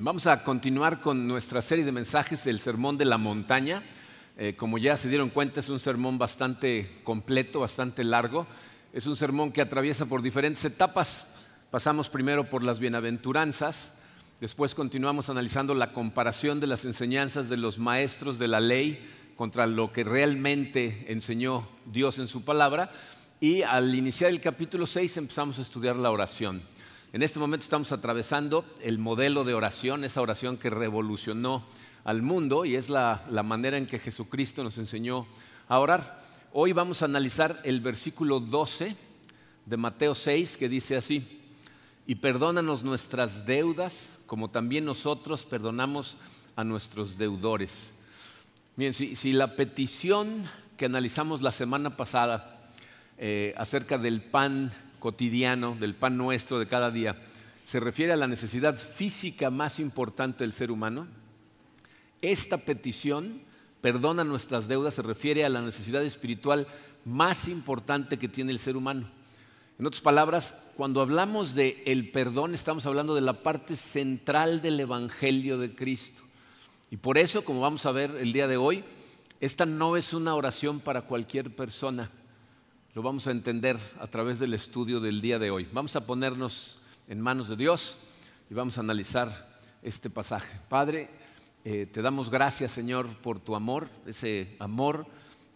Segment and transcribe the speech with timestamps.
[0.00, 3.82] Vamos a continuar con nuestra serie de mensajes del Sermón de la Montaña.
[4.38, 8.46] Eh, como ya se dieron cuenta, es un sermón bastante completo, bastante largo.
[8.94, 11.26] Es un sermón que atraviesa por diferentes etapas.
[11.70, 13.92] Pasamos primero por las bienaventuranzas,
[14.40, 18.98] después continuamos analizando la comparación de las enseñanzas de los maestros de la ley
[19.36, 22.90] contra lo que realmente enseñó Dios en su palabra.
[23.40, 26.62] Y al iniciar el capítulo 6 empezamos a estudiar la oración.
[27.14, 31.62] En este momento estamos atravesando el modelo de oración, esa oración que revolucionó
[32.04, 35.26] al mundo y es la, manera en que Jesucristo nos enseñó
[35.68, 36.24] a orar.
[36.54, 38.96] Hoy vamos a analizar el versículo 12
[39.66, 41.42] de Mateo 6 que dice así,
[42.06, 46.16] y perdónanos nuestras deudas como también nosotros perdonamos
[46.56, 47.92] a nuestros deudores.
[48.74, 50.42] Bien, si, la petición
[50.78, 52.70] que analizamos la semana pasada
[53.18, 54.72] eh, acerca del pan
[55.02, 57.16] cotidiano, del pan nuestro de cada día,
[57.64, 61.08] se refiere a la necesidad física más importante del ser humano,
[62.20, 63.40] esta petición,
[63.80, 66.68] perdona nuestras deudas, se refiere a la necesidad espiritual
[67.04, 69.10] más importante que tiene el ser humano.
[69.80, 74.78] En otras palabras, cuando hablamos de el perdón, estamos hablando de la parte central del
[74.78, 76.22] Evangelio de Cristo.
[76.92, 78.84] Y por eso, como vamos a ver el día de hoy,
[79.40, 82.08] esta no es una oración para cualquier persona
[82.94, 85.66] lo vamos a entender a través del estudio del día de hoy.
[85.72, 86.78] Vamos a ponernos
[87.08, 87.96] en manos de Dios
[88.50, 90.60] y vamos a analizar este pasaje.
[90.68, 91.08] Padre,
[91.64, 95.06] eh, te damos gracias, Señor, por tu amor, ese amor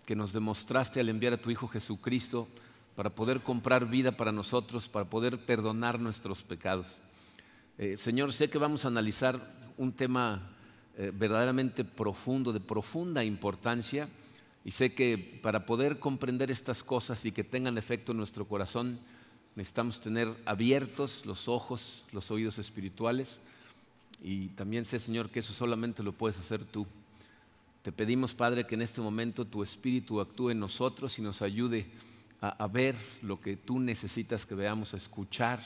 [0.06, 2.48] que nos demostraste al enviar a tu Hijo Jesucristo
[2.94, 6.86] para poder comprar vida para nosotros, para poder perdonar nuestros pecados.
[7.76, 9.38] Eh, Señor, sé que vamos a analizar
[9.76, 10.56] un tema
[10.96, 14.08] eh, verdaderamente profundo, de profunda importancia
[14.66, 18.98] y sé que para poder comprender estas cosas y que tengan efecto en nuestro corazón,
[19.54, 23.38] necesitamos tener abiertos los ojos, los oídos espirituales.
[24.20, 26.84] Y también sé, Señor, que eso solamente lo puedes hacer tú.
[27.82, 31.86] Te pedimos, Padre, que en este momento tu Espíritu actúe en nosotros y nos ayude
[32.40, 35.60] a, ver lo que tú necesitas que veamos, a escuchar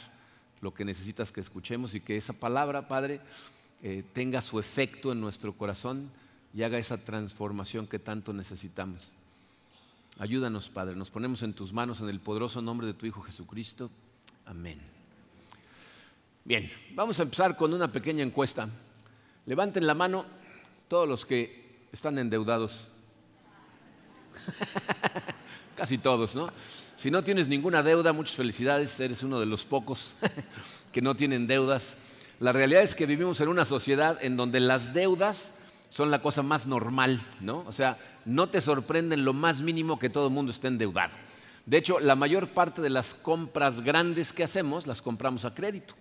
[0.61, 3.22] lo que necesitas que escuchemos y que esa palabra, Padre,
[3.82, 6.11] eh, tenga su efecto en nuestro corazón
[6.55, 9.12] y haga esa transformación que tanto necesitamos.
[10.19, 10.97] Ayúdanos, Padre.
[10.97, 13.91] Nos ponemos en tus manos en el poderoso nombre de tu Hijo Jesucristo.
[14.44, 14.81] Amén.
[16.44, 18.69] Bien, vamos a empezar con una pequeña encuesta.
[19.47, 20.25] Levanten la mano
[20.88, 22.88] todos los que están endeudados.
[25.77, 26.50] Casi todos, ¿no?
[26.97, 30.12] Si no tienes ninguna deuda, muchas felicidades, eres uno de los pocos
[30.93, 31.97] que no tienen deudas.
[32.41, 35.53] La realidad es que vivimos en una sociedad en donde las deudas
[35.91, 37.65] son la cosa más normal, ¿no?
[37.67, 41.15] O sea, no te sorprende en lo más mínimo que todo el mundo esté endeudado.
[41.67, 45.95] De hecho, la mayor parte de las compras grandes que hacemos las compramos a crédito,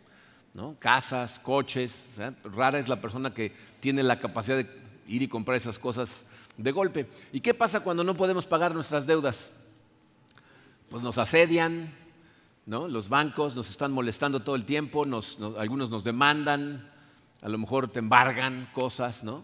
[0.54, 0.76] ¿no?
[0.80, 2.06] Casas, coches,
[2.44, 4.68] rara es la persona que tiene la capacidad de
[5.08, 6.24] ir y comprar esas cosas
[6.56, 7.10] de golpe.
[7.34, 9.52] ¿Y qué pasa cuando no podemos pagar nuestras deudas?
[10.90, 11.92] Pues nos asedian,
[12.66, 12.88] ¿no?
[12.88, 15.04] Los bancos nos están molestando todo el tiempo,
[15.58, 16.90] algunos nos demandan,
[17.42, 19.44] a lo mejor te embargan cosas, ¿no?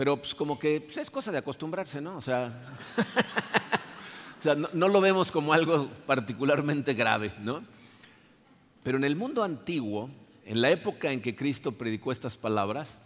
[0.00, 2.16] Pero pues como que pues, es cosa de acostumbrarse, ¿no?
[2.16, 2.58] O sea,
[4.72, 7.62] no, lo vemos como algo particularmente grave, ¿no?
[8.82, 10.08] Pero en el mundo antiguo,
[10.46, 12.96] en la época en que Cristo predicó estas palabras,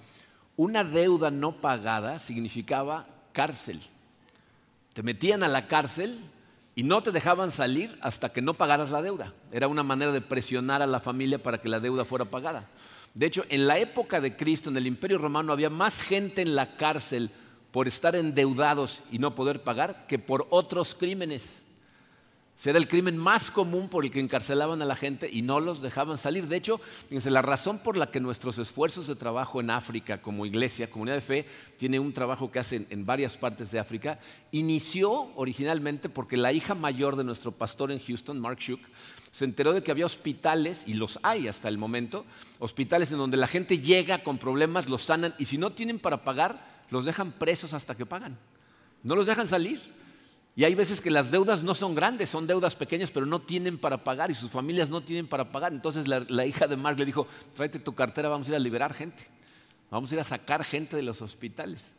[0.56, 3.80] una deuda no pagada significaba cárcel.
[4.92, 6.20] Te metían a la cárcel
[6.76, 9.34] y no te dejaban salir hasta que no pagaras la deuda.
[9.50, 12.68] Era una manera de presionar a la familia para que la deuda fuera pagada.
[13.14, 16.56] De hecho, en la época de Cristo, en el Imperio Romano, había más gente en
[16.56, 17.30] la cárcel
[17.70, 21.64] por estar endeudados y no poder pagar que por otros crímenes.
[22.64, 25.82] Era el crimen más común por el que encarcelaban a la gente y no los
[25.82, 26.48] dejaban salir.
[26.48, 30.46] De hecho, fíjense, la razón por la que nuestros esfuerzos de trabajo en África como
[30.46, 31.46] iglesia, comunidad de fe,
[31.76, 34.18] tiene un trabajo que hacen en varias partes de África,
[34.50, 38.80] inició originalmente porque la hija mayor de nuestro pastor en Houston, Mark Shook,
[39.34, 42.24] se enteró de que había hospitales, y los hay hasta el momento,
[42.60, 46.22] hospitales en donde la gente llega con problemas, los sanan, y si no tienen para
[46.22, 48.38] pagar, los dejan presos hasta que pagan.
[49.02, 49.80] No los dejan salir.
[50.54, 53.76] Y hay veces que las deudas no son grandes, son deudas pequeñas, pero no tienen
[53.76, 55.72] para pagar y sus familias no tienen para pagar.
[55.72, 57.26] Entonces la, hija de Mark le dijo,
[57.56, 59.24] tráete tu cartera, vamos a ir a liberar gente.
[59.90, 61.90] Vamos a ir a sacar gente de los hospitales.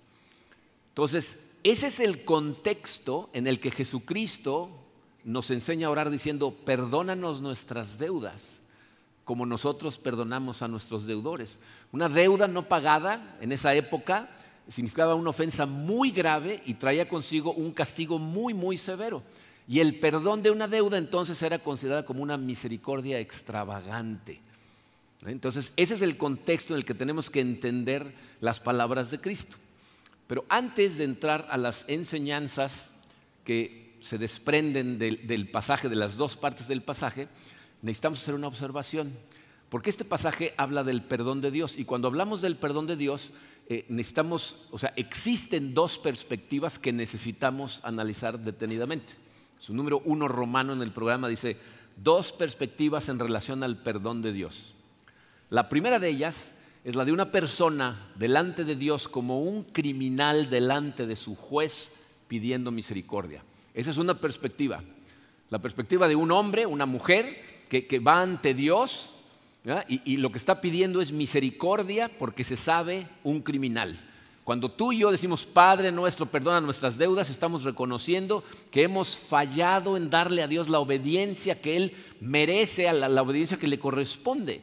[0.87, 4.84] Entonces, ese es el contexto en el que Jesucristo
[5.25, 8.62] nos enseña a orar diciendo, perdónanos nuestras deudas,
[9.25, 11.60] como nosotros perdonamos a nuestros deudores.
[11.92, 14.30] Una deuda no pagada en esa época
[14.68, 19.24] significaba una ofensa muy grave y traía consigo un castigo muy, muy severo.
[19.68, 24.42] Y el perdón de una deuda entonces era considerada como una misericordia extravagante.
[25.25, 29.57] Entonces, ese es el contexto en el que tenemos que entender las palabras de Cristo.
[30.28, 32.89] Pero antes de entrar a las enseñanzas
[33.44, 37.28] que se desprenden del, pasaje, de las dos partes del pasaje,
[37.81, 39.18] necesitamos hacer una observación.
[39.68, 41.75] Porque este pasaje habla del perdón de Dios.
[41.75, 43.34] Y cuando hablamos del perdón de Dios,
[43.68, 49.13] eh, necesitamos, o sea, existen dos perspectivas que necesitamos analizar detenidamente.
[49.57, 51.57] Su número uno romano en el programa dice,
[51.98, 54.75] dos perspectivas en relación al perdón de Dios.
[55.50, 56.54] La primera de ellas
[56.84, 61.92] es la de una persona delante de Dios como un criminal delante de su juez
[62.28, 63.42] pidiendo misericordia.
[63.75, 64.81] Esa es una perspectiva.
[65.51, 69.12] La perspectiva de un hombre, una mujer que, va ante Dios
[69.88, 74.00] y, y lo que está pidiendo es misericordia porque se sabe un criminal.
[74.45, 79.98] Cuando tú y yo decimos, Padre nuestro, perdona nuestras deudas, estamos reconociendo que hemos fallado
[79.98, 84.62] en darle a Dios la obediencia que Él merece, a la, obediencia que le corresponde.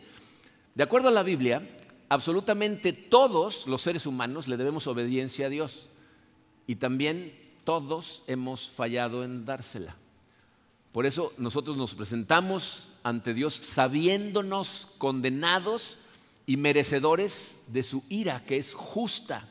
[0.77, 1.69] De acuerdo a la Biblia,
[2.09, 5.89] absolutamente todos los seres humanos le debemos obediencia a Dios.
[6.69, 7.33] Y también
[7.65, 9.97] todos hemos fallado en dársela.
[10.93, 15.99] Por eso nosotros nos presentamos ante Dios sabiéndonos condenados
[16.47, 19.49] y merecedores de su ira, que es justa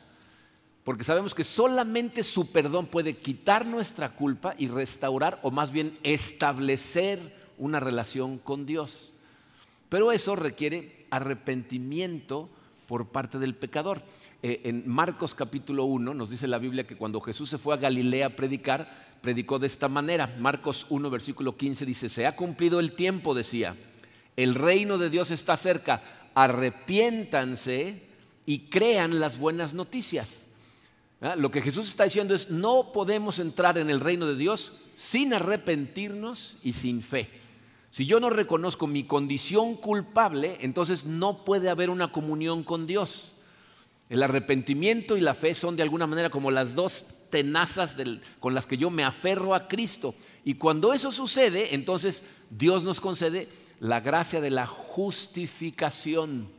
[0.84, 5.96] porque sabemos que solamente su perdón puede quitar nuestra culpa y restaurar o más bien
[6.02, 7.20] establecer
[7.56, 9.12] una relación con Dios.
[9.88, 12.48] Pero eso requiere arrepentimiento
[12.88, 14.02] por parte del pecador.
[14.44, 17.78] Eh, en Marcos capítulo 1 nos dice la Biblia que cuando Jesús se fue a
[17.78, 18.90] Galilea a predicar,
[19.20, 20.34] predicó de esta manera.
[20.40, 23.76] Marcos 1 versículo 15 dice, se ha cumplido el tiempo, decía,
[24.36, 26.02] el reino de Dios está cerca,
[26.34, 28.02] arrepiéntanse
[28.44, 30.42] y crean las buenas noticias.
[31.20, 31.36] ¿Ah?
[31.36, 35.34] Lo que Jesús está diciendo es, no podemos entrar en el reino de Dios sin
[35.34, 37.30] arrepentirnos y sin fe.
[37.90, 43.36] Si yo no reconozco mi condición culpable, entonces no puede haber una comunión con Dios.
[44.12, 47.96] El arrepentimiento y la fe son de alguna manera como las dos tenazas
[48.40, 50.14] con las que yo me aferro a Cristo.
[50.44, 53.48] Y cuando eso sucede, entonces Dios nos concede
[53.80, 56.50] la gracia de la justificación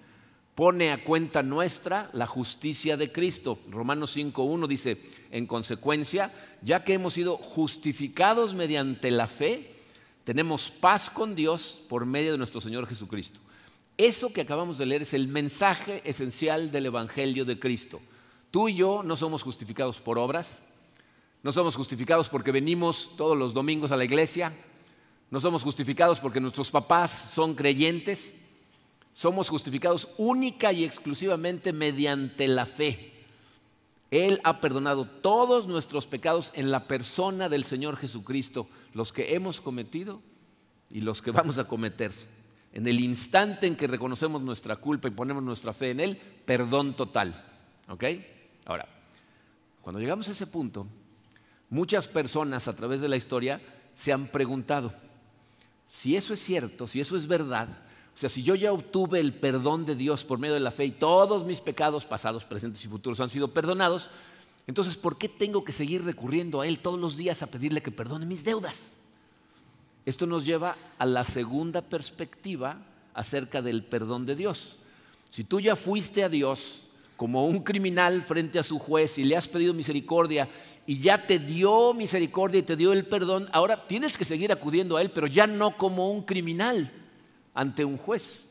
[0.55, 3.59] pone a cuenta nuestra la justicia de Cristo.
[3.69, 4.97] Romanos 5.1 dice,
[5.29, 6.33] en consecuencia,
[6.63, 9.75] ya que hemos sido justificados mediante la fe,
[10.23, 13.39] tenemos paz con Dios por medio de nuestro Señor Jesucristo.
[13.97, 18.01] Eso que acabamos de leer es el mensaje esencial del Evangelio de Cristo.
[18.49, 20.63] Tú y yo no somos justificados por obras,
[21.43, 24.55] no somos justificados porque venimos todos los domingos a la iglesia,
[25.29, 28.35] no somos justificados porque nuestros papás son creyentes,
[29.13, 33.13] somos justificados única y exclusivamente mediante la fe.
[34.09, 39.61] Él ha perdonado todos nuestros pecados en la persona del Señor Jesucristo, los que hemos
[39.61, 40.21] cometido
[40.91, 42.11] y los que vamos a cometer.
[42.73, 46.95] En el instante en que reconocemos nuestra culpa y ponemos nuestra fe en Él, perdón
[46.95, 47.45] total.
[47.87, 48.03] ¿Ok?
[48.65, 48.87] Ahora,
[49.81, 50.87] cuando llegamos a ese punto,
[51.69, 53.61] muchas personas a través de la historia
[53.95, 54.91] se han preguntado,
[55.87, 57.67] si eso es cierto, si eso es verdad,
[58.15, 60.85] o sea, si yo ya obtuve el perdón de Dios por medio de la fe
[60.85, 64.09] y todos mis pecados pasados, presentes y futuros han sido perdonados,
[64.65, 67.91] entonces ¿por qué tengo que seguir recurriendo a Él todos los días a pedirle que
[67.91, 68.93] perdone mis deudas?
[70.05, 72.81] Esto nos lleva a la segunda perspectiva
[73.13, 74.79] acerca del perdón de Dios.
[75.29, 76.81] Si tú ya fuiste a Dios
[77.15, 80.49] como un criminal frente a su juez y le has pedido misericordia
[80.85, 84.97] y ya te dio misericordia y te dio el perdón, ahora tienes que seguir acudiendo
[84.97, 86.91] a Él, pero ya no como un criminal
[87.53, 88.49] ante un juez.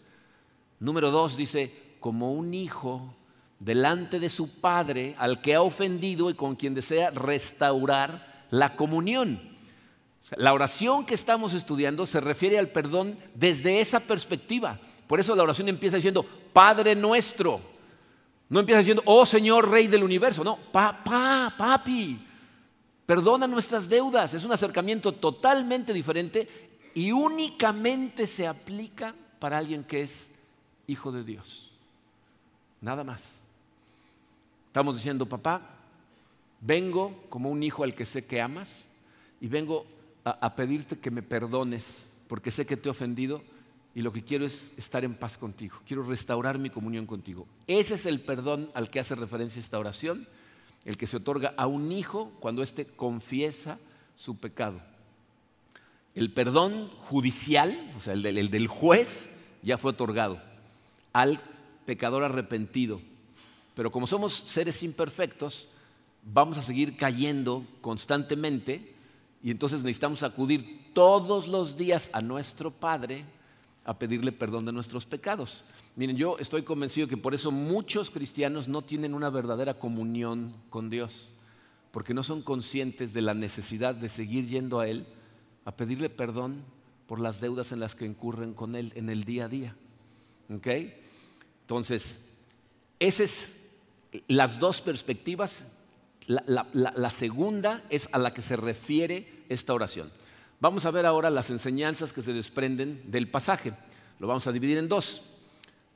[0.80, 3.14] Número dos dice, como un hijo
[3.58, 9.51] delante de su padre al que ha ofendido y con quien desea restaurar la comunión.
[10.36, 14.78] La oración que estamos estudiando se refiere al perdón desde esa perspectiva.
[15.06, 17.60] Por eso la oración empieza diciendo, Padre nuestro.
[18.48, 20.44] No empieza diciendo, oh Señor Rey del universo.
[20.44, 22.18] No, papá, papi,
[23.04, 24.34] perdona nuestras deudas.
[24.34, 26.48] Es un acercamiento totalmente diferente
[26.94, 30.28] y únicamente se aplica para alguien que es
[30.86, 31.72] hijo de Dios.
[32.80, 33.22] Nada más.
[34.68, 35.62] Estamos diciendo, papá,
[36.60, 38.84] vengo como un hijo al que sé que amas
[39.40, 39.84] y vengo
[40.24, 43.42] a, pedirte que me perdones porque sé que te he ofendido
[43.94, 45.76] y lo que quiero es estar en paz contigo.
[45.86, 47.46] Quiero restaurar mi comunión contigo.
[47.66, 50.26] Ese es el perdón al que hace referencia esta oración,
[50.84, 53.78] el que se otorga a un hijo cuando éste confiesa
[54.16, 54.80] su pecado.
[56.14, 59.30] El perdón judicial, o sea, el del, juez,
[59.62, 60.40] ya fue otorgado
[61.12, 61.40] al
[61.86, 63.00] pecador arrepentido.
[63.74, 65.68] Pero como somos seres imperfectos,
[66.22, 68.94] vamos a seguir cayendo constantemente
[69.42, 73.24] y entonces necesitamos acudir todos los días a nuestro Padre
[73.84, 75.64] a pedirle perdón de nuestros pecados.
[75.96, 80.88] Miren, yo estoy convencido que por eso muchos cristianos no tienen una verdadera comunión con
[80.88, 81.32] Dios,
[81.90, 85.06] porque no son conscientes de la necesidad de seguir yendo a Él
[85.64, 86.62] a pedirle perdón
[87.06, 89.76] por las deudas en las que incurren con Él en el día a día.
[90.48, 92.20] Entonces,
[92.98, 93.20] esas
[94.12, 95.64] es las dos perspectivas.
[96.26, 100.10] La, segunda es a la que se refiere esta oración.
[100.60, 103.72] Vamos a ver ahora las enseñanzas que se desprenden del pasaje.
[104.18, 105.22] Lo vamos a dividir en dos.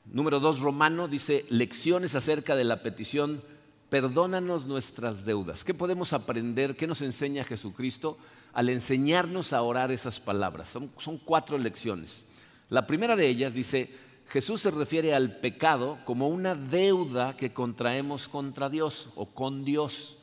[0.05, 3.41] Número dos, Romano dice lecciones acerca de la petición,
[3.89, 5.63] perdónanos nuestras deudas.
[5.63, 6.75] ¿Qué podemos aprender?
[6.75, 8.17] ¿Qué nos enseña Jesucristo
[8.53, 10.69] al enseñarnos a orar esas palabras?
[10.69, 12.25] Son cuatro lecciones.
[12.69, 13.89] La primera de ellas dice,
[14.27, 20.16] Jesús se refiere al pecado como una deuda que contraemos contra Dios o con Dios.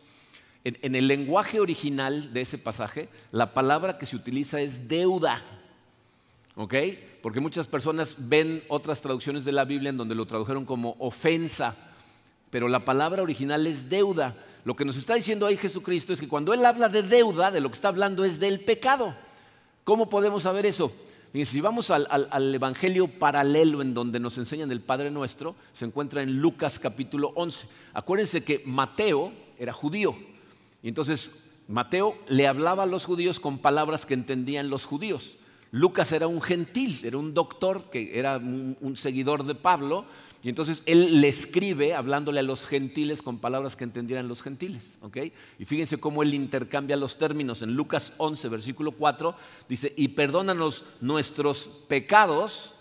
[0.65, 5.43] En, el lenguaje original de ese pasaje, la palabra que se utiliza es deuda.
[6.57, 6.75] ¿Ok?
[7.23, 11.77] Porque muchas personas ven otras traducciones de la Biblia en donde lo tradujeron como ofensa,
[12.49, 14.35] pero la palabra original es deuda.
[14.65, 17.61] Lo que nos está diciendo ahí Jesucristo es que cuando Él habla de deuda, de
[17.61, 19.15] lo que está hablando es del pecado.
[19.85, 20.91] ¿Cómo podemos saber eso?
[21.45, 26.23] si vamos al, al, Evangelio paralelo en donde nos enseñan el Padre Nuestro, se encuentra
[26.23, 27.67] en Lucas capítulo 11.
[27.93, 30.17] Acuérdense que Mateo era judío.
[30.85, 31.31] Y entonces
[31.67, 35.39] Mateo le hablaba a los judíos con palabras que entendían los judíos.
[35.71, 40.05] Lucas era un gentil, era un doctor que era un, seguidor de Pablo,
[40.43, 44.99] y entonces él le escribe hablándole a los gentiles con palabras que entendieran los gentiles.
[45.59, 47.63] Y fíjense cómo él intercambia los términos.
[47.63, 49.35] En Lucas 11, versículo 4,
[49.71, 52.75] dice, y perdónanos nuestros pecados,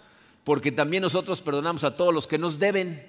[0.43, 3.07] porque también nosotros perdonamos a todos los que nos deben.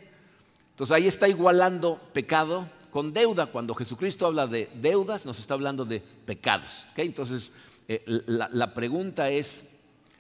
[0.70, 3.46] Entonces ahí está igualando pecado con deuda.
[3.46, 6.86] Cuando Jesucristo habla de deudas, nos está hablando de pecados.
[6.94, 7.52] Entonces,
[7.88, 9.66] eh, la, pregunta es,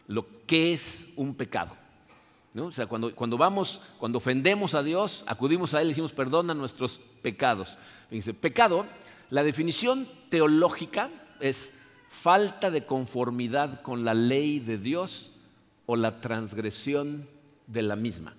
[0.08, 1.76] ¿lo, ¿qué es un pecado?
[2.56, 6.52] O sea, cuando, cuando, vamos, cuando ofendemos a Dios, acudimos a Él y decimos, perdona
[6.52, 7.78] nuestros pecados.
[8.10, 8.86] Dice, pecado,
[9.30, 11.74] la definición teológica es
[12.10, 15.30] falta de conformidad con la ley de Dios
[15.86, 17.28] o la transgresión
[17.68, 18.34] de la misma.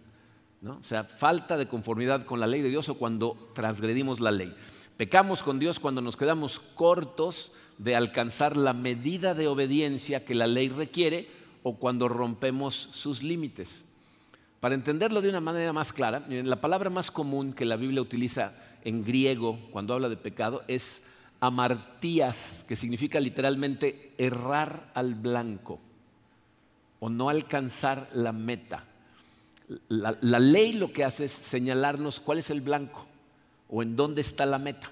[0.73, 4.53] O sea, falta de conformidad con la ley de Dios o cuando transgredimos la ley.
[4.97, 10.47] Pecamos con Dios cuando nos quedamos cortos de alcanzar la medida de obediencia que la
[10.47, 11.27] ley requiere
[11.63, 13.85] o cuando rompemos sus límites.
[14.59, 18.53] Para entenderlo de una manera más clara, la palabra más común que la Biblia utiliza
[18.83, 21.03] en griego cuando habla de pecado es
[21.39, 25.79] amartías, que significa literalmente errar al blanco
[26.99, 28.85] o no alcanzar la meta.
[29.87, 33.05] La, ley lo que hace es señalarnos cuál es el blanco
[33.69, 34.89] o en dónde está la meta.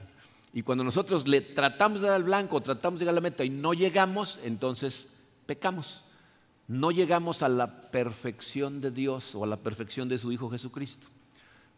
[0.53, 3.43] Y cuando nosotros le tratamos de dar al blanco, tratamos de llegar a la meta
[3.43, 5.09] y no llegamos, entonces
[5.45, 6.03] pecamos.
[6.67, 11.07] No llegamos a la perfección de Dios o a la perfección de su Hijo Jesucristo.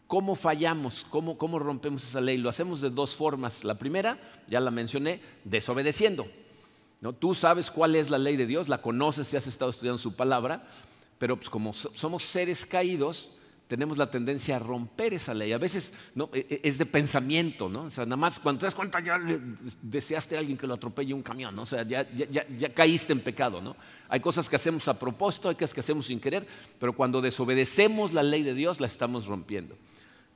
[0.08, 1.06] ¿Cómo fallamos?
[1.10, 2.38] ¿Cómo, ¿Cómo, rompemos esa ley?
[2.38, 3.64] Lo hacemos de dos formas.
[3.64, 6.28] La primera, ya la mencioné, desobedeciendo.
[7.02, 7.14] ¿No?
[7.14, 10.16] Tú sabes cuál es la ley de Dios, la conoces si has estado estudiando su
[10.16, 10.64] palabra,
[11.18, 13.32] pero pues como somos seres caídos,
[13.68, 15.52] tenemos la tendencia a romper esa ley.
[15.52, 16.30] A veces ¿no?
[16.34, 17.84] E, e, es de pensamiento, ¿no?
[17.84, 19.20] O sea, nada más cuando te das cuenta ya
[19.82, 21.64] deseaste a alguien que lo atropelle un camión, ¿no?
[21.64, 23.76] O sea, ya, ya, caíste en pecado, ¿no?
[24.08, 26.46] Hay cosas que hacemos a propósito, hay cosas que hacemos sin querer,
[26.80, 29.76] pero cuando desobedecemos la ley de Dios la estamos rompiendo.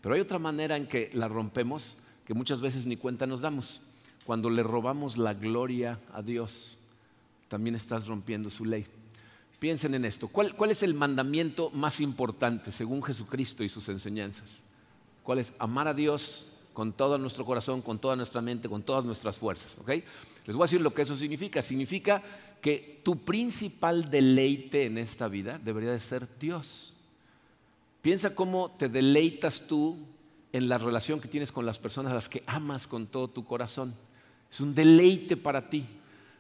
[0.02, 3.82] Pero hay otra manera en que la rompemos que muchas veces ni cuenta nos damos.
[4.26, 6.78] Cuando le robamos la gloria a Dios,
[7.48, 8.86] también estás rompiendo su ley.
[9.60, 10.30] Piensen en esto.
[10.30, 14.60] ¿Cuál, es el mandamiento más importante según Jesucristo y sus enseñanzas?
[15.24, 15.54] ¿Cuál es?
[15.60, 19.78] Amar a Dios con todo nuestro corazón, con toda nuestra mente, con todas nuestras fuerzas.
[20.46, 21.62] Les voy a decir lo que eso significa.
[21.62, 22.24] Significa
[22.62, 26.94] que tu principal deleite en esta vida debería de ser Dios.
[28.02, 29.98] Piensa cómo te deleitas tú
[30.54, 33.46] en la relación que tienes con las personas a las que amas con todo tu
[33.46, 33.94] corazón.
[34.50, 35.86] Es un deleite para ti.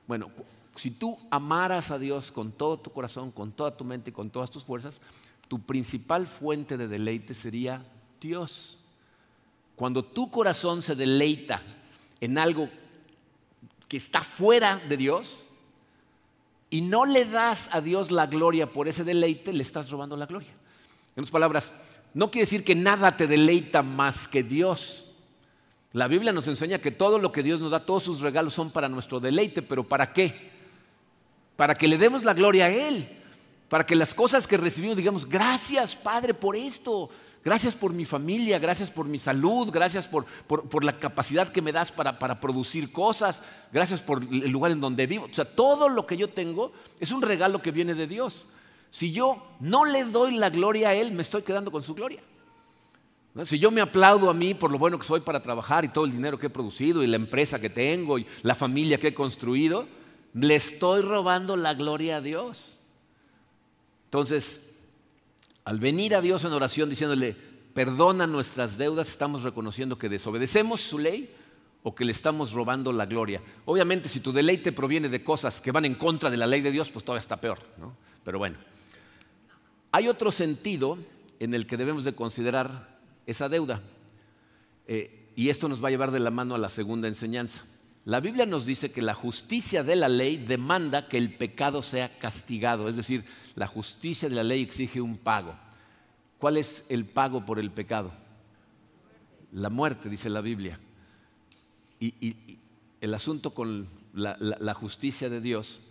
[0.07, 0.31] Bueno,
[0.79, 4.29] si tú amaras a Dios con todo tu corazón, con toda tu mente y con
[4.29, 5.01] todas tus fuerzas,
[5.49, 7.83] tu principal fuente de deleite sería
[8.21, 8.79] Dios.
[9.75, 11.61] Cuando tu corazón se deleita
[12.21, 12.69] en algo
[13.89, 15.47] que está fuera de Dios
[16.69, 20.27] y no le das a Dios la gloria por ese deleite, le estás robando la
[20.27, 20.51] gloria.
[21.13, 21.73] En otras palabras,
[22.13, 25.07] no quiere decir que nada te deleita más que Dios.
[25.91, 28.71] La Biblia nos enseña que todo lo que Dios nos da, todos sus regalos son
[28.71, 30.57] para nuestro deleite, pero ¿para qué?
[31.59, 33.05] Para que le demos la gloria a Él,
[33.67, 37.09] para que las cosas que recibimos digamos, gracias Padre por esto,
[37.43, 40.25] gracias por mi familia, gracias por mi salud, gracias por,
[40.81, 45.05] la capacidad que me das para, para, producir cosas, gracias por el lugar en donde
[45.05, 45.27] vivo.
[45.29, 48.47] O sea, todo lo que yo tengo es un regalo que viene de Dios.
[48.89, 52.21] Si yo no le doy la gloria a Él, me estoy quedando con su gloria.
[53.43, 56.05] Si yo me aplaudo a mí por lo bueno que soy para trabajar y todo
[56.05, 59.13] el dinero que he producido y la empresa que tengo y la familia que he
[59.13, 59.98] construido,
[60.33, 62.77] le estoy robando la gloria a Dios.
[64.05, 64.61] Entonces,
[65.65, 67.35] al venir a Dios en oración diciéndole,
[67.73, 71.29] perdona nuestras deudas, estamos reconociendo que desobedecemos su ley
[71.83, 73.41] o que le estamos robando la gloria.
[73.65, 76.71] Obviamente, si tu deleite proviene de cosas que van en contra de la ley de
[76.71, 77.59] Dios, pues todavía está peor.
[77.77, 77.95] ¿no?
[78.23, 78.57] Pero bueno,
[79.91, 80.97] hay otro sentido
[81.39, 83.81] en el que debemos de considerar esa deuda.
[84.87, 87.63] Eh, y esto nos va a llevar de la mano a la segunda enseñanza.
[88.09, 92.17] La Biblia nos dice que la justicia de la ley demanda que el pecado sea
[92.17, 93.23] castigado, es decir,
[93.53, 95.53] la justicia de la ley exige un pago.
[96.39, 98.11] ¿Cuál es el pago por el pecado?
[99.51, 100.79] La muerte, dice la Biblia.
[101.99, 102.57] Y,
[102.99, 105.83] el asunto con la justicia de Dios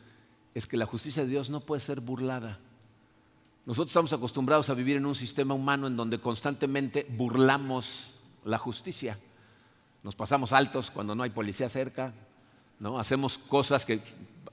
[0.54, 2.58] es que la justicia de Dios no puede ser burlada.
[3.64, 9.16] Nosotros estamos acostumbrados a vivir en un sistema humano en donde constantemente burlamos la justicia.
[10.08, 12.14] Nos pasamos altos cuando no hay policía cerca,
[12.80, 12.98] ¿no?
[12.98, 14.00] hacemos cosas que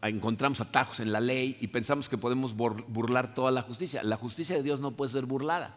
[0.02, 4.04] encontramos atajos en la ley y pensamos que podemos burlar toda la justicia.
[4.04, 5.74] La justicia de Dios no puede ser burlada.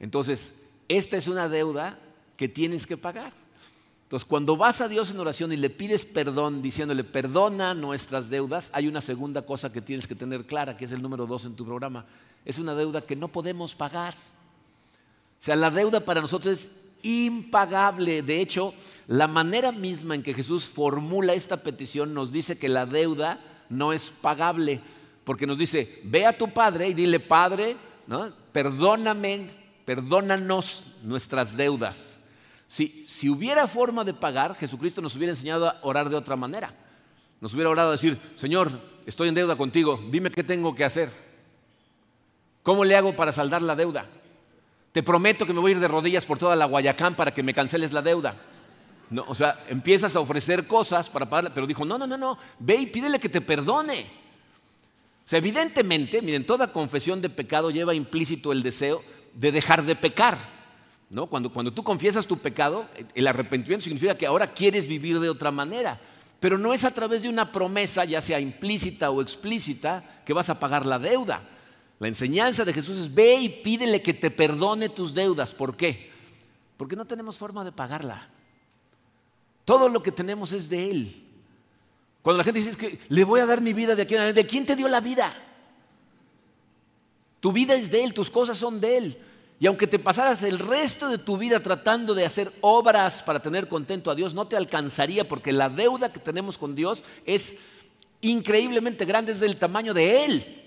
[0.00, 0.54] Entonces,
[0.88, 1.96] esta es una deuda
[2.36, 3.32] que tienes que pagar.
[4.02, 8.70] Entonces, cuando vas a Dios en oración y le pides perdón, diciéndole, perdona nuestras deudas,
[8.72, 11.54] hay una segunda cosa que tienes que tener clara, que es el número dos en
[11.54, 12.04] tu programa
[12.44, 14.14] es una deuda que no podemos pagar.
[14.14, 16.70] O sea, la deuda para nosotros es
[17.02, 18.22] impagable.
[18.22, 18.74] De hecho,
[19.06, 23.92] la manera misma en que Jesús formula esta petición nos dice que la deuda no
[23.92, 24.80] es pagable,
[25.24, 27.76] porque nos dice, ve a tu Padre y dile, Padre,
[28.52, 29.48] perdóname,
[29.84, 32.18] perdónanos nuestras deudas.
[32.68, 36.74] Si, si hubiera forma de pagar, Jesucristo nos hubiera enseñado a orar de otra manera.
[37.40, 41.10] Nos hubiera orado a decir, Señor, estoy en deuda contigo, dime qué tengo que hacer.
[42.62, 44.06] ¿Cómo le hago para saldar la deuda?
[44.92, 47.42] Te prometo que me voy a ir de rodillas por toda la Guayacán para que
[47.42, 48.36] me canceles la deuda.
[49.08, 52.38] No, o sea, empiezas a ofrecer cosas para pagar, pero dijo, no, no, no, no,
[52.58, 54.06] ve y pídele que te perdone.
[55.24, 59.02] O sea, evidentemente, miren, toda confesión de pecado lleva implícito el deseo
[59.34, 60.36] de dejar de pecar.
[61.10, 61.26] ¿no?
[61.26, 65.50] Cuando, cuando tú confiesas tu pecado, el arrepentimiento significa que ahora quieres vivir de otra
[65.50, 66.00] manera.
[66.40, 70.50] Pero no es a través de una promesa, ya sea implícita o explícita, que vas
[70.50, 71.42] a pagar la deuda.
[72.02, 75.54] La enseñanza de Jesús es ve y pídele que te perdone tus deudas.
[75.54, 76.10] ¿Por qué?
[76.76, 78.28] Porque no tenemos forma de pagarla.
[79.64, 81.24] Todo lo que tenemos es de Él.
[82.20, 84.66] Cuando la gente dice que le voy a dar mi vida de aquí, ¿de quién
[84.66, 85.32] te dio la vida?
[87.38, 89.18] Tu vida es de Él, tus cosas son de Él.
[89.60, 93.68] Y aunque te pasaras el resto de tu vida tratando de hacer obras para tener
[93.68, 97.54] contento a Dios, no te alcanzaría porque la deuda que tenemos con Dios es
[98.22, 100.61] increíblemente grande, es del tamaño de Él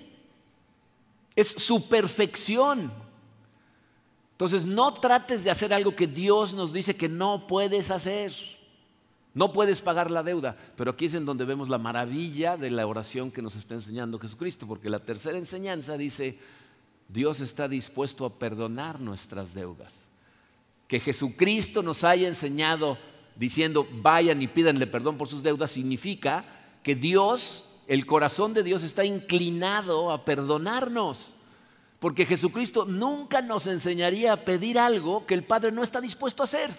[1.35, 2.91] es su perfección.
[4.31, 8.33] Entonces no trates de hacer algo que Dios nos dice que no puedes hacer.
[9.33, 12.87] No puedes pagar la deuda, pero aquí es en donde vemos la maravilla de la
[12.87, 16.39] oración que nos está enseñando Jesucristo, porque la tercera enseñanza dice,
[17.09, 20.05] Dios está dispuesto a perdonar nuestras deudas.
[20.87, 22.97] Que Jesucristo nos haya enseñado
[23.35, 26.45] diciendo, vayan y pídanle perdón por sus deudas, significa
[26.81, 31.33] que Dios el corazón de Dios está inclinado a perdonarnos.
[31.99, 36.45] Porque Jesucristo nunca nos enseñaría a pedir algo que el Padre no está dispuesto a
[36.45, 36.69] hacer.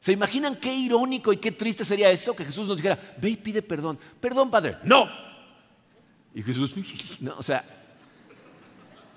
[0.00, 2.34] ¿Se imaginan qué irónico y qué triste sería eso?
[2.34, 3.98] Que Jesús nos dijera, ve y pide perdón.
[4.20, 4.78] Perdón, Padre.
[4.82, 5.08] No.
[6.34, 6.74] Y Jesús,
[7.20, 7.64] no, o sea,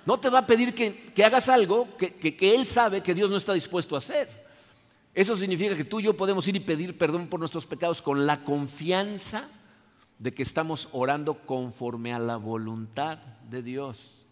[0.05, 3.37] no te va a pedir que, hagas algo que, que Él sabe que Dios no
[3.37, 4.43] está dispuesto a hacer.
[5.13, 8.25] Eso significa que tú y yo podemos ir y pedir perdón por nuestros pecados con
[8.25, 9.49] la confianza
[10.19, 13.17] de que estamos orando conforme a la voluntad
[13.49, 14.25] de Dios.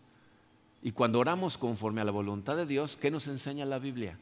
[0.82, 4.17] Y cuando oramos conforme a la voluntad de Dios, ¿qué nos enseña la Biblia?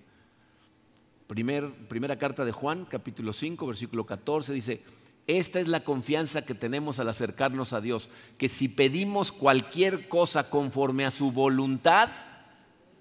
[1.28, 4.82] primera carta de Juan, capítulo 5, versículo 14, dice,
[5.28, 10.50] esta es la confianza que tenemos al acercarnos a Dios, que si pedimos cualquier cosa
[10.50, 12.10] conforme a su voluntad,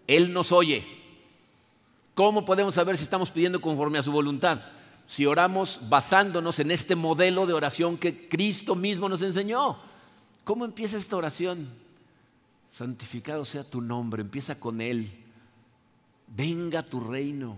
[0.06, 0.84] Él nos oye.
[2.14, 4.60] ¿Cómo podemos saber si estamos pidiendo conforme a su voluntad?
[5.08, 9.78] Si oramos basándonos en este modelo de oración que Cristo mismo nos enseñó.
[10.44, 11.66] ¿Cómo empieza esta oración?
[12.70, 15.10] Santificado sea tu nombre, empieza con Él.
[16.26, 17.56] Venga tu reino,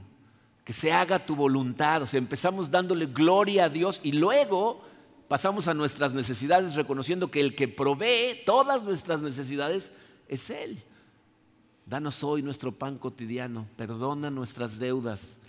[0.65, 2.03] que se haga tu voluntad.
[2.03, 4.83] O sea, empezamos dándole gloria a Dios y luego
[5.27, 9.91] pasamos a nuestras necesidades reconociendo que el que provee todas nuestras necesidades
[10.29, 10.85] es Él.
[11.85, 15.40] Danos hoy nuestro pan cotidiano, perdona nuestras deudas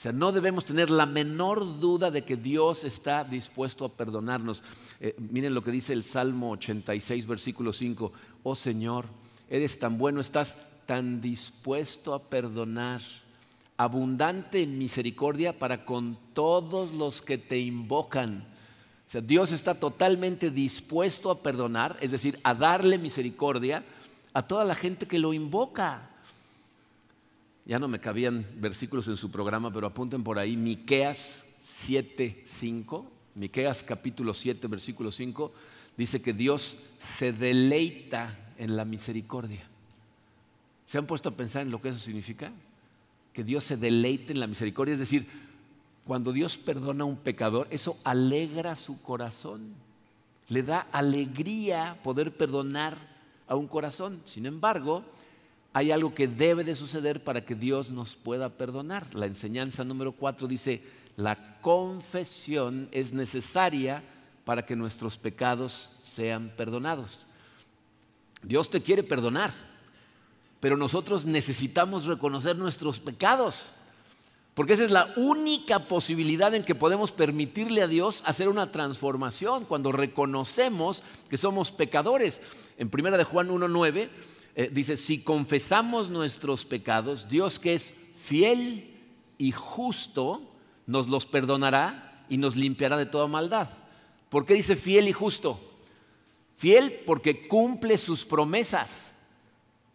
[0.00, 4.62] O sea, no debemos tener la menor duda de que Dios está dispuesto a perdonarnos.
[4.98, 8.10] Eh, miren lo que dice el Salmo 86, versículo 5.
[8.42, 9.04] Oh Señor,
[9.50, 13.02] eres tan bueno, estás tan dispuesto a perdonar,
[13.76, 18.46] abundante en misericordia para con todos los que te invocan.
[19.06, 23.84] O sea, Dios está totalmente dispuesto a perdonar, es decir, a darle misericordia
[24.32, 26.09] a toda la gente que lo invoca.
[27.64, 33.82] Ya no me cabían versículos en su programa, pero apunten por ahí Miqueas 7:5, Miqueas
[33.82, 35.52] capítulo 7, versículo 5,
[35.96, 39.62] dice que Dios se deleita en la misericordia.
[40.86, 42.52] ¿Se han puesto a pensar en lo que eso significa?
[43.32, 45.26] Que Dios se deleite en la misericordia, es decir,
[46.04, 49.74] cuando Dios perdona a un pecador, eso alegra su corazón.
[50.48, 52.96] Le da alegría poder perdonar
[53.46, 54.20] a un corazón.
[54.24, 55.04] Sin embargo,
[55.72, 59.14] hay algo que debe de suceder para que Dios nos pueda perdonar.
[59.14, 60.82] La enseñanza número cuatro dice,
[61.16, 64.02] la confesión es necesaria
[64.44, 67.26] para que nuestros pecados sean perdonados.
[68.42, 69.52] Dios te quiere perdonar,
[70.58, 73.72] pero nosotros necesitamos reconocer nuestros pecados,
[74.54, 79.66] porque esa es la única posibilidad en que podemos permitirle a Dios hacer una transformación,
[79.66, 82.42] cuando reconocemos que somos pecadores.
[82.76, 84.08] En primera de Juan 1.9
[84.54, 88.98] eh, dice, si confesamos nuestros pecados, Dios que es fiel
[89.38, 90.42] y justo,
[90.86, 93.68] nos los perdonará y nos limpiará de toda maldad.
[94.28, 95.60] ¿Por qué dice fiel y justo?
[96.56, 99.12] Fiel porque cumple sus promesas.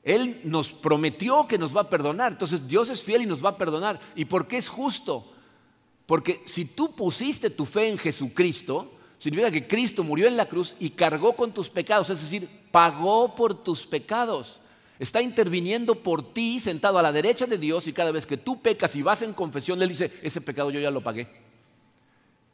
[0.04, 2.32] Él nos prometió que nos va a perdonar.
[2.32, 4.00] Entonces Dios es fiel y nos va a perdonar.
[4.15, 5.32] ¿Y por qué es justo?
[6.06, 10.75] Porque si tú pusiste tu fe en Jesucristo, significa que Cristo murió en la cruz
[10.80, 14.62] y cargó con tus pecados, es decir, pagó por tus pecados.
[14.97, 18.62] Está interviniendo por ti sentado a la derecha de Dios y cada vez que tú
[18.62, 21.28] pecas y vas en confesión, Él dice, ese pecado yo ya lo pagué.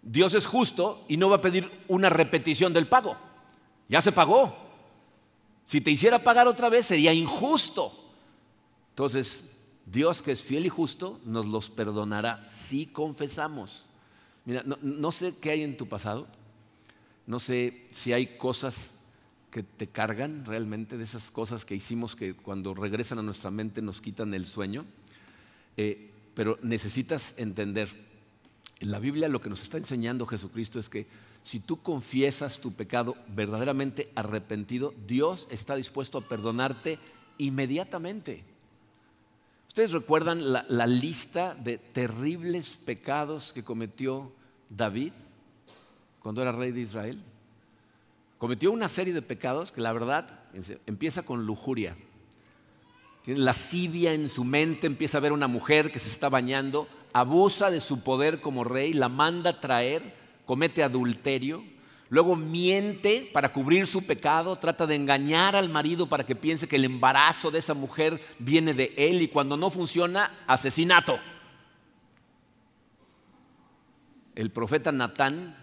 [0.01, 3.15] Dios es justo y no va a pedir una repetición del pago.
[3.87, 4.55] Ya se pagó.
[5.65, 7.93] Si te hiciera pagar otra vez sería injusto.
[8.89, 13.85] Entonces, Dios que es fiel y justo nos los perdonará si confesamos.
[14.45, 16.27] Mira, no, no sé qué hay en tu pasado.
[17.27, 18.91] No sé si hay cosas
[19.51, 23.81] que te cargan realmente, de esas cosas que hicimos que cuando regresan a nuestra mente
[23.81, 24.85] nos quitan el sueño.
[25.77, 27.89] Eh, pero necesitas entender,
[28.79, 31.05] en la Biblia lo que nos está enseñando Jesucristo es que
[31.43, 36.97] si tú confiesas tu pecado verdaderamente arrepentido, Dios está dispuesto a perdonarte
[37.37, 38.43] inmediatamente.
[39.67, 44.31] ¿Ustedes recuerdan la lista de terribles pecados que cometió
[44.69, 45.13] David?
[46.21, 47.21] Cuando era rey de Israel.
[48.37, 50.39] Cometió una serie de pecados que la verdad
[50.85, 51.95] empieza con lujuria.
[53.23, 57.69] Tiene lascivia en su mente, empieza a ver una mujer que se está bañando, abusa
[57.69, 60.15] de su poder como rey, la manda a traer,
[60.47, 61.63] comete adulterio,
[62.09, 66.77] luego miente para cubrir su pecado, trata de engañar al marido para que piense que
[66.77, 71.19] el embarazo de esa mujer viene de él y cuando no funciona, asesinato.
[74.33, 75.60] El profeta Natán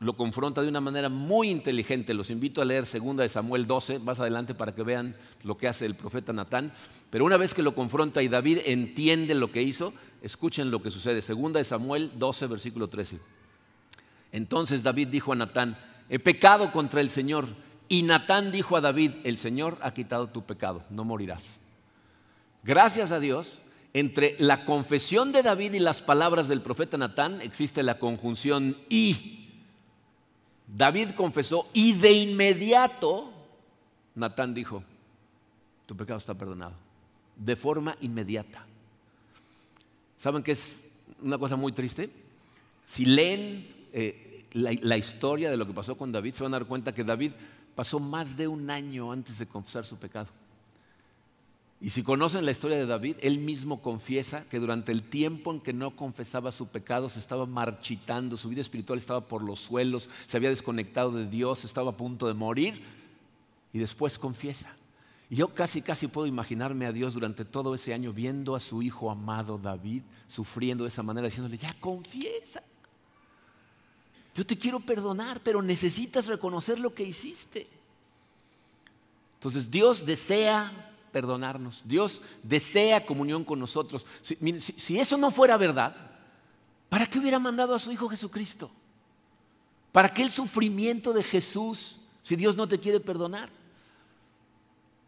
[0.00, 2.14] lo confronta de una manera muy inteligente.
[2.14, 5.68] Los invito a leer 2 de Samuel 12, más adelante para que vean lo que
[5.68, 6.72] hace el profeta Natán.
[7.10, 10.90] Pero una vez que lo confronta y David entiende lo que hizo, escuchen lo que
[10.90, 11.20] sucede.
[11.20, 13.20] 2 de Samuel 12, versículo 13.
[14.32, 15.76] Entonces David dijo a Natán,
[16.08, 17.46] he pecado contra el Señor.
[17.86, 21.58] Y Natán dijo a David, el Señor ha quitado tu pecado, no morirás.
[22.62, 23.60] Gracias a Dios,
[23.92, 29.39] entre la confesión de David y las palabras del profeta Natán existe la conjunción y
[30.76, 33.32] David confesó y de inmediato
[34.14, 34.82] Natán dijo,
[35.86, 36.74] tu pecado está perdonado,
[37.36, 38.64] de forma inmediata.
[40.18, 40.86] ¿Saben qué es
[41.22, 42.10] una cosa muy triste?
[42.88, 46.58] Si leen eh, la, la historia de lo que pasó con David, se van a
[46.58, 47.32] dar cuenta que David
[47.74, 50.28] pasó más de un año antes de confesar su pecado.
[51.82, 55.60] Y si conocen la historia de David, él mismo confiesa que durante el tiempo en
[55.60, 60.10] que no confesaba su pecado se estaba marchitando, su vida espiritual estaba por los suelos,
[60.26, 62.82] se había desconectado de Dios, estaba a punto de morir
[63.72, 64.74] y después confiesa.
[65.30, 68.82] Y yo casi, casi puedo imaginarme a Dios durante todo ese año viendo a su
[68.82, 72.62] hijo amado David sufriendo de esa manera, diciéndole, ya confiesa.
[74.34, 77.66] Yo te quiero perdonar, pero necesitas reconocer lo que hiciste.
[79.34, 81.82] Entonces Dios desea perdonarnos.
[81.86, 84.06] Dios desea comunión con nosotros.
[84.22, 85.96] Si, eso no fuera verdad,
[86.88, 88.70] ¿para qué hubiera mandado a su Hijo Jesucristo?
[89.92, 93.48] ¿Para qué el sufrimiento de Jesús si Dios no te quiere perdonar?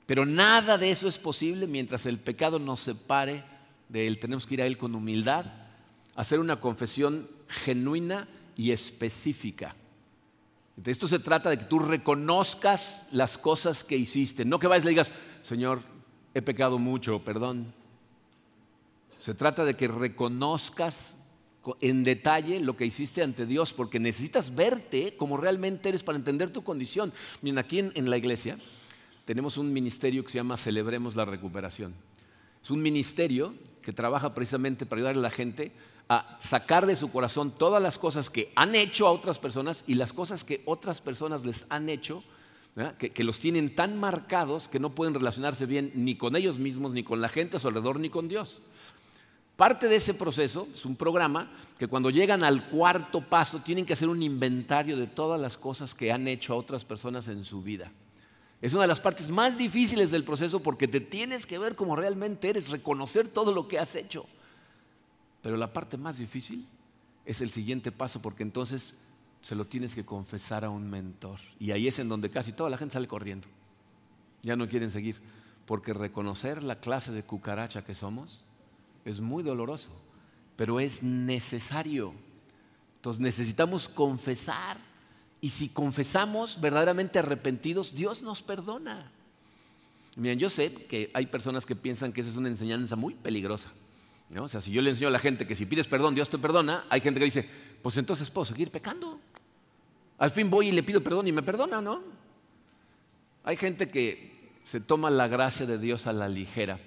[0.07, 3.45] Pero nada de eso es posible mientras el pecado nos separe
[3.88, 4.19] de Él.
[4.19, 5.47] Tenemos que ir a Él con humildad
[6.15, 9.75] hacer una confesión genuina y específica.
[10.85, 14.87] esto se trata de que tú reconozcas las cosas que hiciste, no que vayas y
[14.87, 15.12] le digas,
[15.43, 15.81] Señor,
[16.35, 17.73] he pecado mucho, perdón.
[19.18, 21.16] Se trata de que reconozcas
[21.81, 26.51] en detalle lo que hiciste ante Dios, porque necesitas verte como realmente eres para entender
[26.51, 27.12] tu condición.
[27.40, 28.59] Miren, aquí en, la iglesia
[29.25, 31.95] tenemos un ministerio que se llama Celebremos la Recuperación.
[32.62, 35.73] Es un ministerio que trabaja precisamente para ayudar a la gente
[36.09, 39.95] a sacar de su corazón todas las cosas que han hecho a otras personas y
[39.95, 42.25] las cosas que otras personas les han hecho,
[42.99, 47.03] que, los tienen tan marcados que no pueden relacionarse bien ni con ellos mismos, ni
[47.03, 48.63] con la gente a su alrededor, ni con Dios.
[49.57, 53.93] Parte de ese proceso es un programa que cuando llegan al cuarto paso tienen que
[53.93, 57.63] hacer un inventario de todas las cosas que han hecho a otras personas en su
[57.63, 57.93] vida.
[58.63, 61.95] Es una de las partes más difíciles del proceso porque te tienes que ver como
[61.95, 64.25] realmente eres, reconocer todo lo que has hecho.
[65.43, 66.67] Pero la parte más difícil
[67.27, 68.95] es el siguiente paso porque entonces
[69.42, 71.38] se lo tienes que confesar a un mentor.
[71.59, 73.48] Y ahí es en donde casi toda la gente sale corriendo.
[74.42, 75.20] Ya no quieren seguir.
[75.66, 78.44] Porque reconocer la clase de cucaracha que somos
[79.05, 79.90] es muy doloroso,
[80.57, 82.14] pero es necesario.
[82.96, 84.78] Entonces necesitamos confesar
[85.40, 89.11] y si confesamos verdaderamente arrepentidos, Dios nos perdona.
[90.16, 93.72] Miren, yo sé que hay personas que piensan que esa es una enseñanza muy peligrosa.
[94.38, 96.38] O sea, si yo le enseño a la gente que si pides perdón, Dios te
[96.38, 97.48] perdona, hay gente que dice,
[97.83, 99.20] pues entonces puedo seguir pecando.
[100.18, 102.03] Al fin voy y le pido perdón y me perdona, ¿no?
[103.44, 104.33] Hay gente que
[104.64, 106.79] se toma la gracia de Dios a la ligera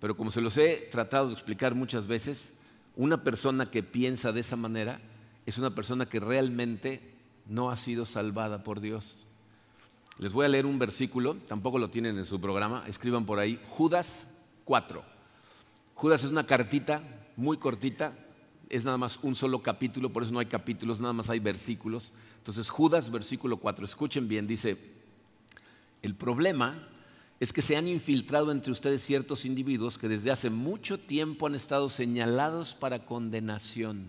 [0.00, 2.52] pero como se los he tratado de explicar muchas veces,
[2.96, 5.00] una persona que piensa de esa manera
[5.46, 7.14] es una persona que realmente
[7.46, 9.26] no ha sido salvada por Dios.
[10.18, 13.60] Les voy a leer un versículo, tampoco lo tienen en su programa, escriban por ahí,
[13.68, 14.28] Judas
[14.64, 15.02] 4.
[15.94, 17.02] Judas es una cartita
[17.36, 18.16] muy cortita,
[18.68, 22.12] es nada más un solo capítulo, por eso no hay capítulos, nada más hay versículos.
[22.46, 24.76] Entonces Judas, versículo 4, escuchen bien, dice,
[26.00, 26.88] el problema
[27.40, 31.56] es que se han infiltrado entre ustedes ciertos individuos que desde hace mucho tiempo han
[31.56, 34.06] estado señalados para condenación.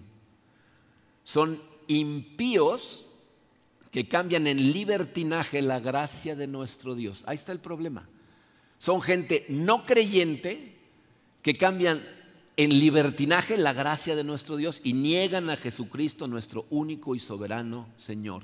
[1.24, 3.08] Son impíos
[3.90, 7.24] que cambian en libertinaje la gracia de nuestro Dios.
[7.26, 8.08] Ahí está el problema.
[8.78, 10.78] Son gente no creyente
[11.42, 12.04] que cambian
[12.58, 17.88] en libertinaje la gracia de nuestro Dios y niegan a Jesucristo, nuestro único y soberano
[17.98, 18.44] Señor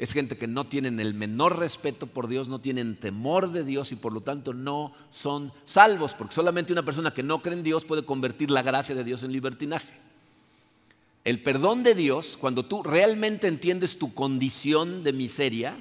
[0.00, 3.92] es gente que no tienen el menor respeto por Dios, no tienen temor de Dios
[3.92, 7.62] y por lo tanto no son salvos, porque solamente una persona que no cree en
[7.62, 9.92] Dios puede convertir la gracia de Dios en libertinaje.
[11.22, 15.76] El perdón de Dios, cuando tú realmente entiendes tu condición de miseria,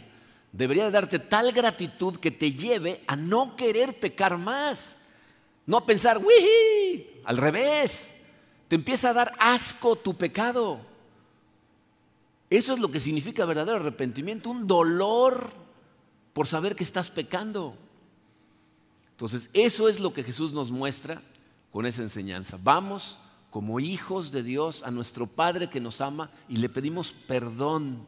[0.51, 4.97] debería darte tal gratitud que te lleve a no querer pecar más,
[5.65, 7.21] no pensar, ¡wihi!
[7.25, 8.15] Al revés,
[8.67, 10.79] te empieza a dar asco tu pecado.
[12.49, 15.51] Eso es lo que significa verdadero arrepentimiento, un dolor
[16.33, 17.75] por saber que estás pecando.
[19.11, 21.21] Entonces, eso es lo que Jesús nos muestra
[21.71, 22.57] con esa enseñanza.
[22.63, 23.17] Vamos
[23.49, 28.07] como hijos de Dios a nuestro Padre que nos ama y le pedimos perdón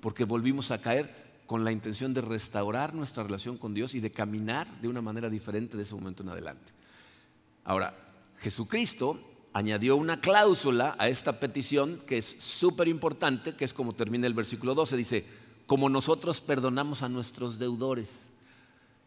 [0.00, 4.12] porque volvimos a caer con la intención de restaurar nuestra relación con Dios y de
[4.12, 6.72] caminar de una manera diferente de ese momento en adelante.
[7.68, 7.92] Ahora,
[8.38, 9.20] Jesucristo
[9.52, 14.32] añadió una cláusula a esta petición que es súper importante, que es como termina el
[14.32, 15.26] versículo 12, dice,
[15.66, 18.30] como nosotros perdonamos a nuestros deudores.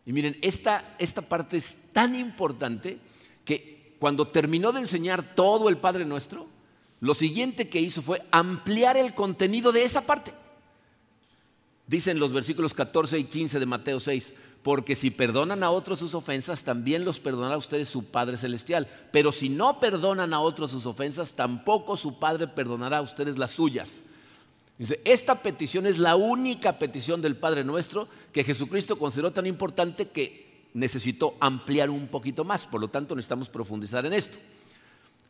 [0.05, 2.99] Y miren, esta, esta parte es tan importante
[3.45, 6.47] que cuando terminó de enseñar todo el Padre Nuestro,
[6.99, 10.35] lo siguiente que hizo fue ampliar el contenido de esa parte.
[11.91, 16.15] Dicen los versículos 14 y 15 de Mateo 6, porque si perdonan a otros sus
[16.15, 18.87] ofensas, también los perdonará a ustedes su Padre Celestial.
[19.11, 23.51] Pero si no perdonan a otros sus ofensas, tampoco su Padre perdonará a ustedes las
[23.51, 23.99] suyas.
[24.77, 30.07] Dice, esta petición es la única petición del Padre nuestro que Jesucristo consideró tan importante
[30.07, 32.65] que necesitó ampliar un poquito más.
[32.65, 34.37] Por lo tanto, necesitamos profundizar en esto.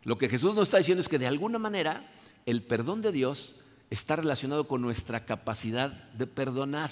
[0.04, 2.08] Lo que Jesús nos está diciendo es que de alguna manera
[2.46, 3.56] el perdón de Dios
[3.92, 6.90] está relacionado con nuestra capacidad de perdonar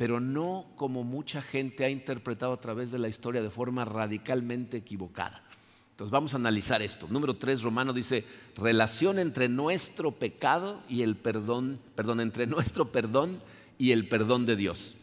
[0.00, 4.78] pero no como mucha gente ha interpretado a través de la historia de forma radicalmente
[4.78, 5.44] equivocada.
[5.90, 7.06] Entonces vamos a analizar esto.
[7.10, 8.24] Número tres, Romano dice,
[8.56, 13.42] relación entre nuestro pecado y el perdón, perdón, entre nuestro perdón
[13.76, 14.96] y el perdón de Dios.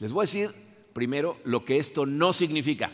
[0.00, 0.50] Les voy a decir
[0.92, 2.92] primero lo que esto no significa.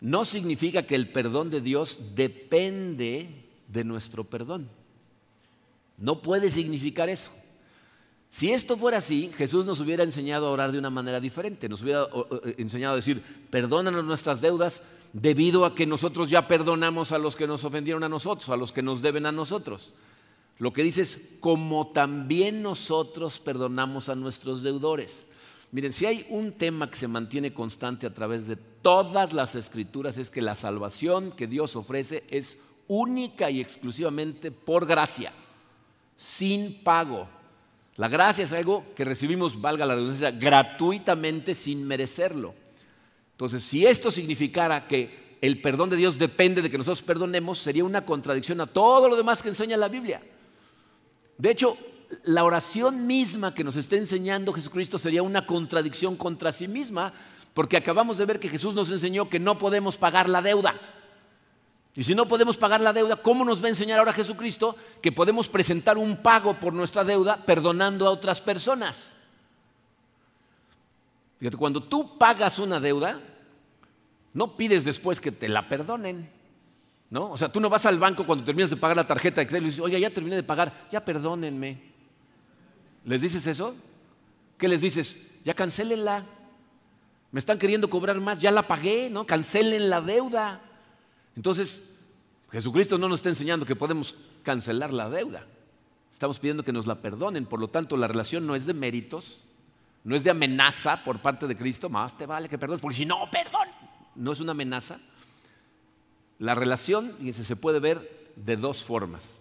[0.00, 4.68] No significa que el perdón de Dios depende de nuestro perdón.
[5.98, 7.30] No puede significar eso.
[8.30, 11.82] Si esto fuera así, Jesús nos hubiera enseñado a orar de una manera diferente, nos
[11.82, 12.08] hubiera
[12.58, 17.46] enseñado a decir, perdónanos nuestras deudas debido a que nosotros ya perdonamos a los que
[17.46, 19.94] nos ofendieron a nosotros, a los que nos deben a nosotros.
[20.58, 25.28] Lo que dice es, como también nosotros perdonamos a nuestros deudores.
[25.70, 30.18] Miren, si hay un tema que se mantiene constante a través de todas las escrituras
[30.18, 35.32] es que la salvación que Dios ofrece es única y exclusivamente por gracia,
[36.16, 37.28] sin pago.
[37.96, 42.54] La gracia es algo que recibimos, valga la redundancia, gratuitamente sin merecerlo.
[43.32, 47.84] Entonces, si esto significara que el perdón de Dios depende de que nosotros perdonemos, sería
[47.84, 50.20] una contradicción a todo lo demás que enseña la Biblia.
[51.36, 51.76] De hecho,
[52.24, 57.12] la oración misma que nos está enseñando Jesucristo sería una contradicción contra sí misma,
[57.52, 60.74] porque acabamos de ver que Jesús nos enseñó que no podemos pagar la deuda.
[61.96, 65.12] Y si no podemos pagar la deuda, ¿cómo nos va a enseñar ahora Jesucristo que
[65.12, 69.12] podemos presentar un pago por nuestra deuda perdonando a otras personas?
[71.38, 73.20] Fíjate, cuando tú pagas una deuda,
[74.32, 76.28] no pides después que te la perdonen.
[77.10, 77.30] ¿No?
[77.30, 79.66] O sea, tú no vas al banco cuando terminas de pagar la tarjeta de crédito
[79.66, 81.80] y dices, oye, ya terminé de pagar, ya perdónenme.
[83.04, 83.76] ¿Les dices eso?
[84.58, 85.30] ¿Qué les dices?
[85.44, 86.24] Ya cancélenla.
[87.30, 89.26] Me están queriendo cobrar más, ya la pagué, ¿no?
[89.26, 90.60] Cancelen la deuda.
[91.36, 91.82] Entonces,
[92.50, 95.46] Jesucristo no nos está enseñando que podemos cancelar la deuda.
[96.12, 97.46] Estamos pidiendo que nos la perdonen.
[97.46, 99.40] Por lo tanto, la relación no es de méritos,
[100.04, 101.88] no es de amenaza por parte de Cristo.
[101.88, 103.68] Más te vale que perdones, porque si no, perdón.
[104.14, 105.00] No es una amenaza,
[106.38, 109.38] la relación, se puede ver de dos formas.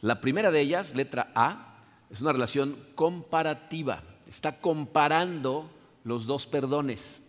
[0.00, 1.76] La primera de ellas, letra A,
[2.10, 4.02] es una relación comparativa.
[4.28, 5.70] Está comparando
[6.04, 7.22] los dos perdones.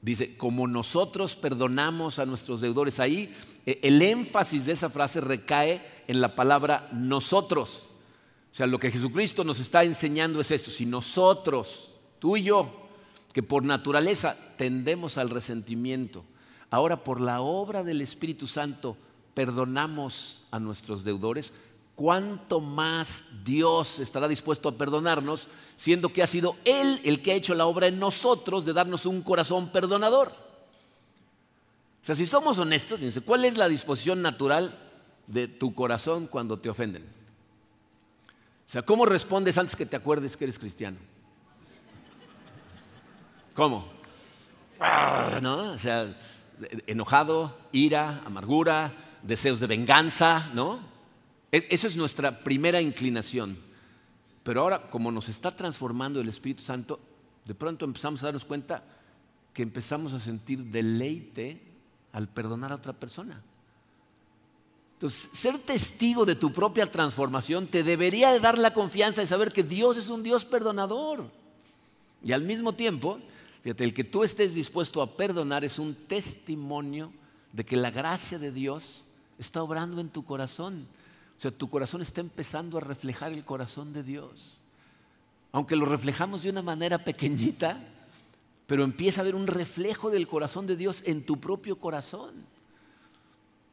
[0.00, 3.34] Dice, como nosotros perdonamos a nuestros deudores, ahí
[3.66, 7.90] eh, el énfasis de esa frase recae en la palabra nosotros.
[8.52, 10.70] O sea, lo que Jesucristo nos está enseñando es esto.
[10.70, 12.88] Si nosotros, tú y yo,
[13.32, 16.24] que por naturaleza tendemos al resentimiento,
[16.70, 18.96] ahora por la obra del Espíritu Santo
[19.34, 21.52] perdonamos a nuestros deudores,
[21.98, 27.34] ¿cuánto más Dios estará dispuesto a perdonarnos, siendo que ha sido Él el que ha
[27.34, 30.28] hecho la obra en nosotros de darnos un corazón perdonador?
[32.00, 34.78] O sea, si somos honestos, ¿cuál es la disposición natural
[35.26, 37.02] de tu corazón cuando te ofenden?
[37.02, 40.98] O sea, ¿cómo respondes antes que te acuerdes que eres cristiano?
[43.54, 43.88] ¿Cómo?
[45.42, 45.72] ¿No?
[45.72, 46.16] O sea,
[46.86, 48.92] enojado, ira, amargura,
[49.24, 50.97] deseos de venganza, ¿no?
[51.50, 53.58] Esa es nuestra primera inclinación.
[54.42, 57.00] Pero ahora, como nos está transformando el Espíritu Santo,
[57.44, 58.82] de pronto empezamos a darnos cuenta
[59.52, 61.60] que empezamos a sentir deleite
[62.12, 63.42] al perdonar a otra persona.
[64.94, 69.52] Entonces, ser testigo de tu propia transformación te debería de dar la confianza de saber
[69.52, 71.30] que Dios es un Dios perdonador.
[72.22, 73.20] Y al mismo tiempo,
[73.62, 77.12] Fíjate, el que tú estés dispuesto a perdonar es un testimonio
[77.52, 79.04] de que la gracia de Dios
[79.38, 80.86] está obrando en tu corazón.
[81.38, 84.58] O sea, tu corazón está empezando a reflejar el corazón de Dios.
[85.52, 87.78] Aunque lo reflejamos de una manera pequeñita,
[88.66, 92.44] pero empieza a haber un reflejo del corazón de Dios en tu propio corazón.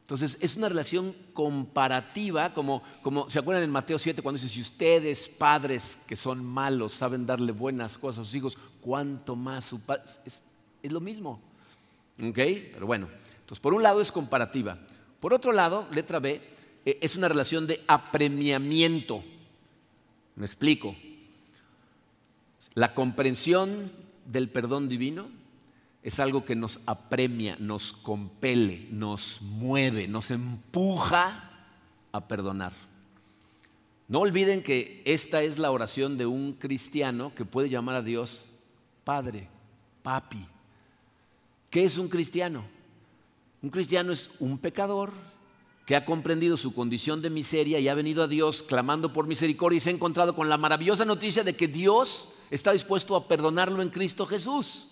[0.01, 4.61] Entonces, es una relación comparativa, como, como se acuerdan en Mateo 7 cuando dice, si
[4.61, 9.79] ustedes, padres que son malos, saben darle buenas cosas a sus hijos, cuánto más su
[9.79, 10.03] padre...
[10.23, 10.43] Es,
[10.91, 11.41] lo mismo.
[12.21, 12.35] ¿Ok?
[12.35, 14.77] Pero bueno, entonces por un lado es comparativa.
[15.19, 16.39] Por otro lado, letra B,
[16.85, 19.23] es una relación de apremiamiento.
[20.35, 20.95] Me explico.
[22.75, 23.91] La comprensión
[24.25, 25.29] del perdón divino
[26.03, 31.67] es algo que nos apremia, nos compele, nos mueve, nos empuja
[32.11, 32.73] a perdonar.
[34.07, 38.49] No olviden que esta es la oración de un cristiano que puede llamar a Dios
[39.03, 39.47] Padre,
[40.03, 40.45] Papi.
[41.71, 42.63] ¿Qué es un cristiano?
[43.63, 45.11] Un cristiano es un pecador
[45.85, 49.77] que ha comprendido su condición de miseria y ha venido a Dios clamando por misericordia
[49.77, 53.81] y se ha encontrado con la maravillosa noticia de que Dios está dispuesto a perdonarlo
[53.83, 54.89] en Cristo Jesús.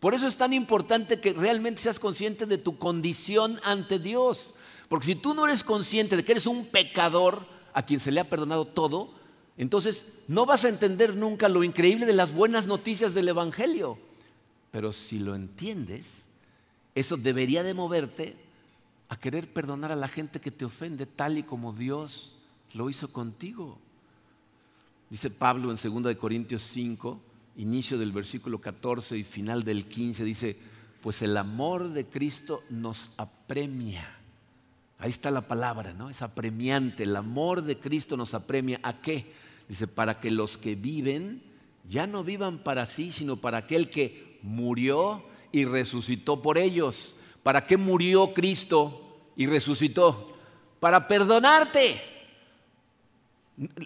[0.00, 4.54] Por eso es tan importante que realmente seas consciente de tu condición ante Dios.
[4.88, 8.20] Porque si tú no eres consciente de que eres un pecador a quien se le
[8.20, 9.10] ha perdonado todo,
[9.58, 13.98] entonces no vas a entender nunca lo increíble de las buenas noticias del Evangelio.
[14.70, 16.24] Pero si lo entiendes,
[16.94, 18.43] eso debería de moverte
[19.14, 22.36] a querer perdonar a la gente que te ofende tal y como Dios
[22.72, 23.78] lo hizo contigo.
[25.08, 27.20] Dice Pablo en 2 Corintios 5,
[27.58, 30.58] inicio del versículo 14 y final del 15, dice,
[31.00, 34.04] pues el amor de Cristo nos apremia.
[34.98, 36.10] Ahí está la palabra, ¿no?
[36.10, 37.04] Es apremiante.
[37.04, 38.80] El amor de Cristo nos apremia.
[38.82, 39.32] ¿A qué?
[39.68, 41.40] Dice, para que los que viven
[41.88, 47.14] ya no vivan para sí, sino para aquel que murió y resucitó por ellos.
[47.44, 49.02] ¿Para qué murió Cristo
[49.36, 50.36] y resucitó?
[50.80, 52.00] Para perdonarte.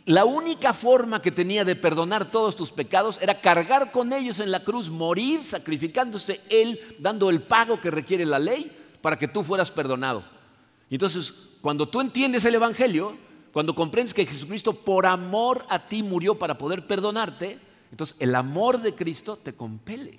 [0.06, 4.50] La única forma que tenía de perdonar todos tus pecados era cargar con ellos en
[4.50, 9.42] la cruz, morir sacrificándose Él, dando el pago que requiere la ley para que tú
[9.42, 10.24] fueras perdonado.
[10.88, 13.16] Entonces, cuando tú entiendes el Evangelio,
[13.52, 17.58] cuando comprendes que Jesucristo por amor a ti murió para poder perdonarte,
[17.90, 20.18] entonces el amor de Cristo te compele,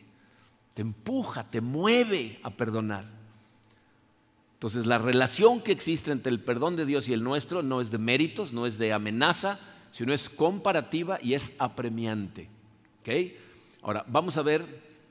[0.76, 3.19] te empuja, te mueve a perdonar.
[4.60, 7.92] Entonces la relación que existe entre el perdón de Dios y el nuestro no es
[7.92, 9.58] de méritos, no es de amenaza,
[9.90, 12.50] sino es comparativa y es apremiante.
[13.82, 14.66] Ahora, vamos a ver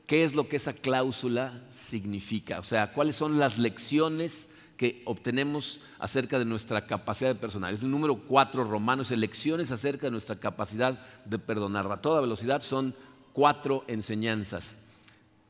[0.07, 5.81] qué es lo que esa cláusula significa, o sea, cuáles son las lecciones que obtenemos
[5.99, 7.73] acerca de nuestra capacidad de perdonar.
[7.73, 11.91] Es el número cuatro Romanos, lecciones acerca de nuestra capacidad de perdonar.
[11.91, 12.95] A toda velocidad son
[13.33, 14.77] cuatro enseñanzas.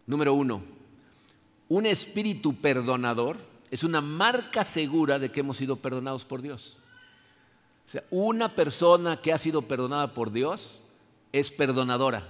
[0.06, 0.62] Número uno,
[1.68, 6.78] un espíritu perdonador es una marca segura de que hemos sido perdonados por Dios.
[7.86, 10.82] O sea, una persona que ha sido perdonada por Dios
[11.32, 12.28] es perdonadora.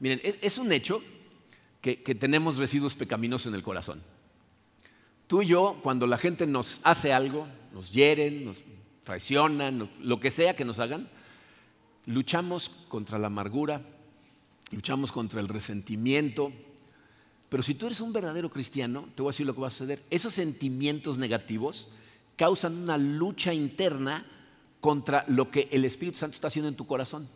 [0.00, 1.02] Miren, es, un hecho
[1.80, 4.02] que, que tenemos residuos pecaminosos en el corazón.
[5.26, 8.58] Tú y yo, cuando la gente nos hace algo, nos hieren, nos
[9.04, 11.08] traicionan, lo que sea que nos hagan,
[12.06, 13.82] luchamos contra la amargura,
[14.70, 16.52] luchamos contra el resentimiento.
[17.48, 19.70] Pero si tú eres un verdadero cristiano, te voy a decir lo que va a
[19.70, 20.02] suceder.
[20.10, 21.90] Esos sentimientos negativos
[22.36, 24.26] causan una lucha interna
[24.80, 27.28] contra lo que el Espíritu Santo está haciendo en tu corazón.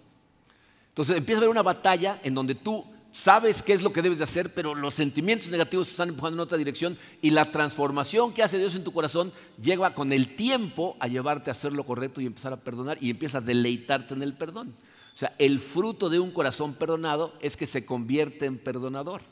[0.88, 4.18] Entonces empieza a haber una batalla en donde tú sabes qué es lo que debes
[4.18, 8.32] de hacer, pero los sentimientos negativos se están empujando en otra dirección y la transformación
[8.32, 11.84] que hace Dios en tu corazón llega con el tiempo a llevarte a hacer lo
[11.84, 14.74] correcto y empezar a perdonar y empiezas a deleitarte en el perdón.
[15.12, 19.22] O sea, el fruto de un corazón perdonado es que se convierte en perdonador.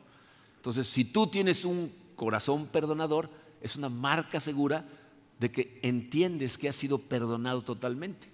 [0.68, 3.30] Entonces, si tú tienes un corazón perdonador,
[3.62, 4.84] es una marca segura
[5.40, 8.28] de que entiendes que has sido perdonado totalmente.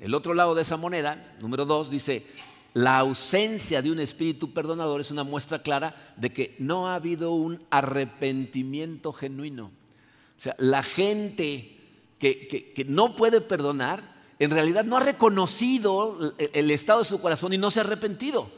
[0.00, 2.26] El otro lado de esa moneda, número dos, dice,
[2.74, 7.30] la ausencia de un espíritu perdonador es una muestra clara de que no ha habido
[7.30, 9.66] un arrepentimiento genuino.
[9.66, 11.76] O sea, la gente
[12.18, 14.02] que, no puede perdonar,
[14.40, 18.50] en realidad no ha reconocido el, estado de su corazón y no se ha arrepentido.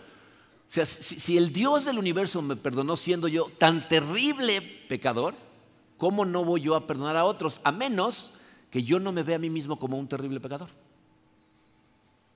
[0.70, 5.34] O sea, si, el Dios del universo me perdonó siendo yo tan terrible pecador,
[5.98, 7.60] ¿cómo no voy yo a perdonar a otros?
[7.64, 8.34] A menos
[8.70, 10.68] que yo no me vea a mí mismo como un terrible pecador.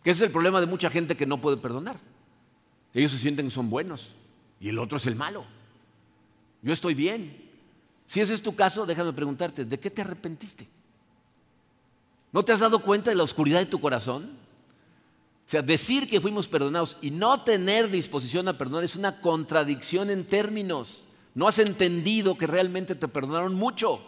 [0.03, 1.97] Que ese es el problema de mucha gente que no puede perdonar.
[2.93, 4.17] Ellos se sienten que son buenos
[4.59, 5.45] y el otro es el malo.
[6.61, 7.53] Yo estoy bien.
[8.09, 10.67] Si ese es tu caso, déjame preguntarte, ¿de qué te arrepentiste?
[12.33, 14.44] ¿No te has dado cuenta de la oscuridad de tu corazón?
[15.47, 20.11] O sea, decir que fuimos perdonados y no tener disposición a perdonar es una contradicción
[20.11, 21.07] en términos.
[21.35, 24.01] No has entendido que realmente te perdonaron mucho.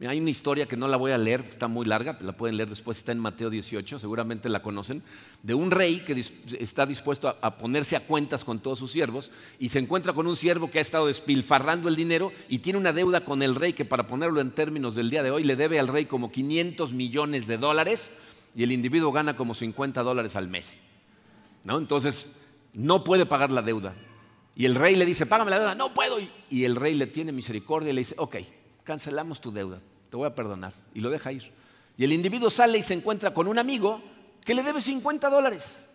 [0.00, 2.68] Hay una historia que no la voy a leer, está muy larga, la pueden leer
[2.68, 5.02] después, está en Mateo 18, seguramente la conocen,
[5.42, 6.22] de un rey que
[6.58, 10.36] está dispuesto a, ponerse a cuentas con todos sus siervos y se encuentra con un
[10.36, 13.86] siervo que ha estado despilfarrando el dinero y tiene una deuda con el rey que
[13.86, 17.46] para ponerlo en términos del día de hoy le debe al rey como 500 millones
[17.46, 18.10] de dólares
[18.56, 20.80] y el individuo gana como 50 dólares al mes.
[21.62, 21.76] ¿no?
[21.76, 22.26] Entonces,
[22.72, 23.94] no puede pagar la deuda.
[24.54, 26.16] Y el rey le dice, págame la deuda, no puedo.
[26.48, 28.36] Y el rey le tiene misericordia y le dice, ok,
[28.82, 30.72] cancelamos tu deuda, te voy a perdonar.
[30.94, 31.52] Y lo deja ir.
[31.98, 34.00] Y el individuo sale y se encuentra con un amigo
[34.42, 35.86] que le debe 50 dólares.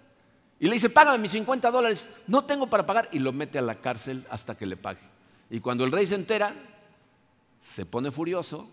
[0.59, 3.09] Y le dice, págame mis 50 dólares, no tengo para pagar.
[3.11, 5.01] Y lo mete a la cárcel hasta que le pague.
[5.49, 6.53] Y cuando el rey se entera,
[7.59, 8.69] se pone furioso,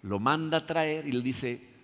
[0.00, 1.75] lo manda a traer y le dice,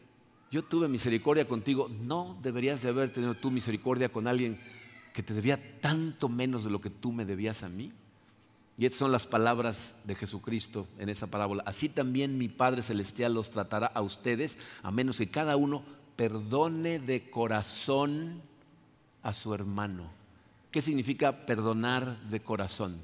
[0.52, 4.60] yo tuve misericordia contigo, no deberías de haber tenido tú misericordia con alguien
[5.14, 7.90] que te debía tanto menos de lo que tú me debías a mí.
[8.76, 11.62] Y estas son las palabras de Jesucristo en esa parábola.
[11.64, 15.84] Así también mi Padre Celestial los tratará a ustedes, a menos que cada uno
[16.16, 18.42] perdone de corazón
[19.22, 20.04] a su hermano.
[20.70, 22.98] ¿Qué significa perdonar de corazón?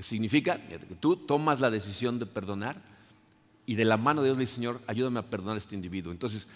[0.00, 2.93] Significa que tú tomas la decisión de perdonar
[3.66, 6.12] y de la mano de Dios le dices, Señor, ayúdame a perdonar a este individuo.
[6.12, 6.48] Entonces,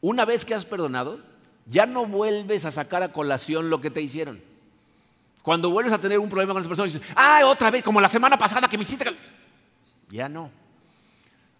[0.00, 1.20] una vez que has perdonado,
[1.66, 4.40] ya no vuelves a sacar a colación lo que te hicieron.
[5.42, 8.08] Cuando vuelves a tener un problema con esa persona, dices, ah, otra vez, como la
[8.08, 9.04] semana pasada que me hiciste.
[10.10, 10.50] Ya no.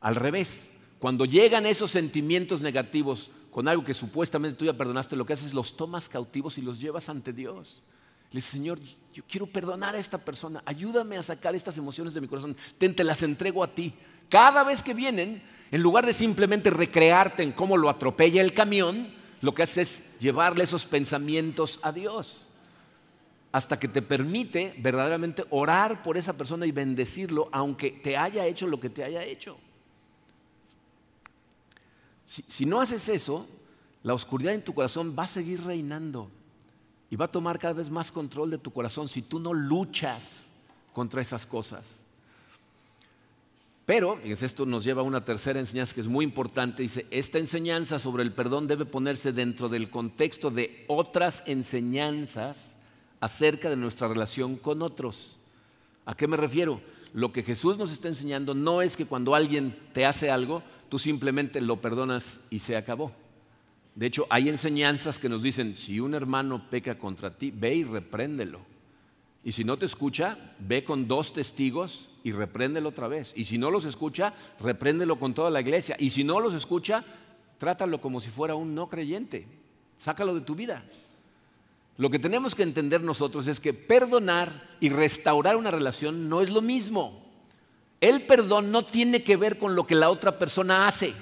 [0.01, 5.27] Al revés, cuando llegan esos sentimientos negativos con algo que supuestamente tú ya perdonaste, lo
[5.27, 7.83] que haces es los tomas cautivos y los llevas ante Dios.
[8.31, 8.81] Le dices, Señor,
[9.13, 13.05] yo quiero perdonar a esta persona, ayúdame a sacar estas emociones de mi corazón, te
[13.05, 13.95] las entrego a ti.
[14.29, 19.13] Cada vez que vienen, en lugar de simplemente recrearte en cómo lo atropella el camión,
[19.41, 22.49] lo que haces es llevarle esos pensamientos a Dios.
[23.53, 28.67] hasta que te permite verdaderamente orar por esa persona y bendecirlo, aunque te haya hecho
[28.67, 29.57] lo que te haya hecho.
[32.27, 33.47] Si, si no haces eso,
[34.03, 36.33] la oscuridad en tu corazón va a seguir reinando
[37.11, 40.47] y va a tomar cada vez más control de tu corazón si tú no luchas
[40.93, 42.04] contra esas cosas.
[43.87, 46.83] Pero, fíjense, esto nos lleva a una tercera enseñanza que es muy importante.
[46.83, 52.77] Dice, esta enseñanza sobre el perdón debe ponerse dentro del contexto de otras enseñanzas
[53.21, 55.39] acerca de nuestra relación con otros.
[56.07, 56.81] ¿A qué me refiero?
[57.13, 60.99] Lo que Jesús nos está enseñando no es que cuando alguien te hace algo, tú
[60.99, 63.13] simplemente lo perdonas y se acabó.
[63.95, 67.85] De hecho, hay enseñanzas que nos dicen, si un hermano peca contra ti, ve y
[67.85, 68.61] repréndelo.
[69.45, 73.35] Y si no te escucha, ve con dos testigos y repréndelo otra vez.
[73.37, 75.97] Y si no los escucha, repréndelo con toda la iglesia.
[75.99, 77.05] Y si no los escucha,
[77.59, 79.47] trátalo como si fuera un no creyente.
[80.01, 80.83] Sácalo de tu vida.
[81.99, 86.51] Lo que tenemos que entender nosotros es que perdonar y restaurar una relación no es
[86.51, 87.23] lo mismo.
[88.01, 91.15] El perdón no tiene que ver con lo que la otra persona hace.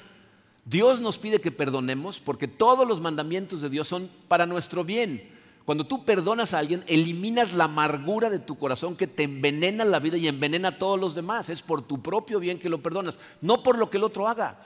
[0.65, 5.32] Dios nos pide que perdonemos porque todos los mandamientos de Dios son para nuestro bien.
[5.65, 10.01] Cuando tú perdonas a alguien, eliminas la amargura de tu corazón que te envenena la
[10.01, 11.49] vida y envenena a todos los demás.
[11.49, 14.59] Es por tu propio bien que lo perdonas, no por lo que el otro haga,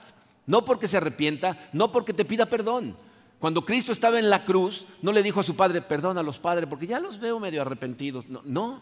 [0.47, 2.95] no porque se arrepienta, no porque te pida perdón.
[3.39, 6.39] Cuando Cristo estaba en la cruz, no le dijo a su padre, perdona a los
[6.39, 8.27] padres porque ya los veo medio arrepentidos.
[8.27, 8.81] No, no.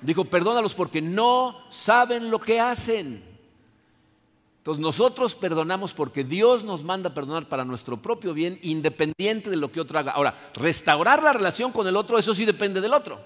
[0.00, 3.35] dijo, perdónalos porque no saben lo que hacen.
[4.66, 9.54] Entonces nosotros perdonamos porque Dios nos manda a perdonar para nuestro propio bien, independiente de
[9.54, 10.10] lo que otro haga.
[10.10, 13.20] Ahora, restaurar la relación con el otro, eso sí depende del otro.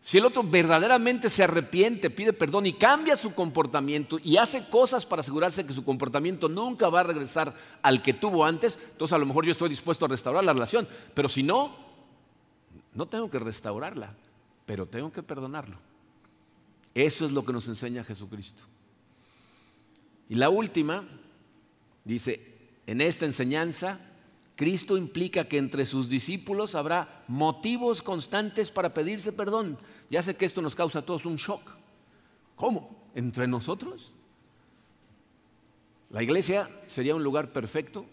[0.00, 5.04] Si el otro verdaderamente se arrepiente, pide perdón y cambia su comportamiento y hace cosas
[5.04, 9.18] para asegurarse que su comportamiento nunca va a regresar al que tuvo antes, entonces a
[9.18, 10.88] lo mejor yo estoy dispuesto a restaurar la relación.
[11.12, 11.76] Pero si no,
[12.94, 14.14] no tengo que restaurarla,
[14.64, 15.76] pero tengo que perdonarlo.
[16.94, 18.62] Eso es lo que nos enseña Jesucristo.
[20.30, 21.02] Y la última,
[22.04, 22.40] dice,
[22.86, 23.98] en esta enseñanza,
[24.54, 29.76] Cristo implica que entre sus discípulos habrá motivos constantes para pedirse perdón.
[30.08, 31.62] Ya sé que esto nos causa a todos un shock.
[32.54, 33.10] ¿Cómo?
[33.16, 34.12] ¿Entre nosotros?
[36.10, 38.06] La iglesia sería un lugar perfecto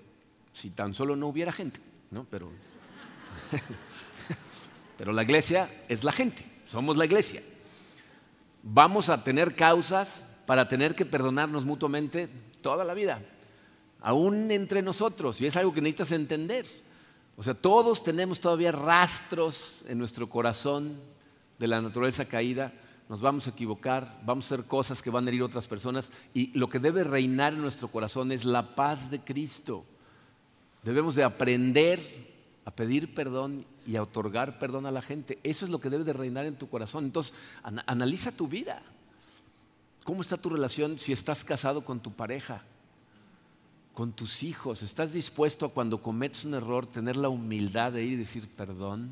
[0.51, 2.25] si tan solo no hubiera gente, ¿no?
[2.31, 2.49] Pero,
[4.97, 7.43] pero la iglesia es la gente, somos la iglesia.
[8.63, 12.29] Vamos a tener causas para tener que perdonarnos mutuamente
[12.61, 13.21] toda la vida,
[14.01, 16.65] aún entre nosotros, y es algo que necesitas entender.
[17.35, 20.99] O sea, todos tenemos todavía rastros en nuestro corazón
[21.59, 22.73] de la naturaleza caída,
[23.09, 26.11] nos vamos a equivocar, vamos a hacer cosas que van a herir a otras personas,
[26.33, 29.83] y lo que debe reinar en nuestro corazón es la paz de Cristo.
[30.81, 31.99] Debemos de aprender
[32.63, 35.39] a pedir perdón y a otorgar perdón a la gente.
[35.43, 37.03] Eso es lo que debe de reinar en tu corazón.
[37.03, 37.33] Entonces,
[37.85, 38.81] analiza tu vida.
[40.07, 42.63] ¿Cómo está tu relación si estás casado con tu pareja?
[43.93, 44.81] Con tus hijos.
[44.81, 49.09] ¿Estás dispuesto a cuando cometes un error tener la humildad de ir y decir perdón?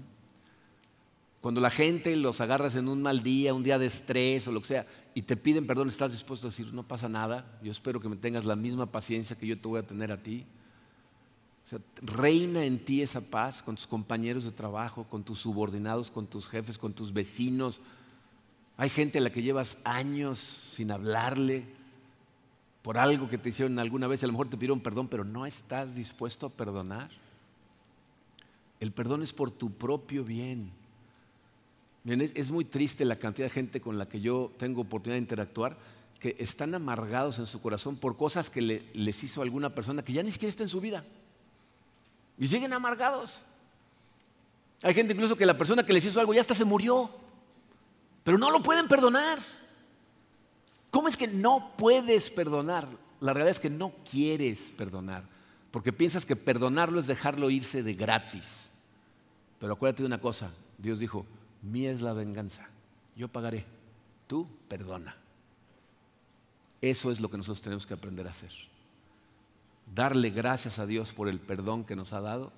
[1.42, 4.62] Cuando la gente los agarras en un mal día, un día de estrés o lo
[4.62, 7.60] que sea, y te piden perdón, ¿estás dispuesto a decir, no pasa nada?
[7.62, 10.24] Yo espero que me tengas la misma paciencia que yo te voy a tener a
[10.24, 10.46] ti.
[12.04, 16.48] Reina en ti esa paz con tus compañeros de trabajo, con tus subordinados, con tus
[16.48, 17.82] jefes, con tus vecinos,
[18.78, 21.66] hay gente a la que llevas años sin hablarle
[22.82, 24.24] por algo que te hicieron alguna vez.
[24.24, 27.10] A lo mejor te pidieron perdón, pero no estás dispuesto a perdonar.
[28.80, 30.72] El perdón es por tu propio bien.
[32.06, 35.78] Es muy triste la cantidad de gente con la que yo tengo oportunidad de interactuar
[36.20, 40.22] que están amargados en su corazón por cosas que les hizo alguna persona que ya
[40.22, 41.04] ni siquiera está en su vida.
[42.38, 43.40] Y siguen amargados.
[44.84, 47.10] Hay gente incluso que la persona que les hizo algo ya hasta se murió
[48.26, 49.38] pero no lo pueden perdonar.
[50.90, 52.88] ¿Cómo es que no puedes perdonar?
[53.20, 55.24] La realidad es que no quieres perdonar,
[55.70, 58.70] porque piensas que perdonarlo es dejarlo irse de gratis.
[59.60, 60.50] Pero acuérdate de una cosa,
[60.80, 61.28] Dios dijo,
[61.62, 62.68] mía es la venganza,
[63.16, 63.64] yo pagaré,
[64.26, 65.16] tú perdona.
[66.82, 68.52] Eso es lo que nosotros tenemos que aprender a hacer.
[69.94, 72.52] Darle gracias a Dios por el perdón que nos ha dado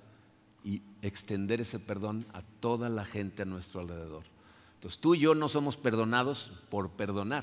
[0.64, 4.37] y extender ese perdón a toda la gente a nuestro alrededor.
[4.78, 7.42] Entonces tú y yo no somos perdonados por perdonar,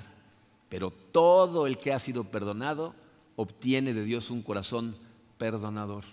[0.70, 2.96] pero todo el que ha sido perdonado
[3.36, 4.96] obtiene de Dios un corazón
[5.38, 6.06] perdonador.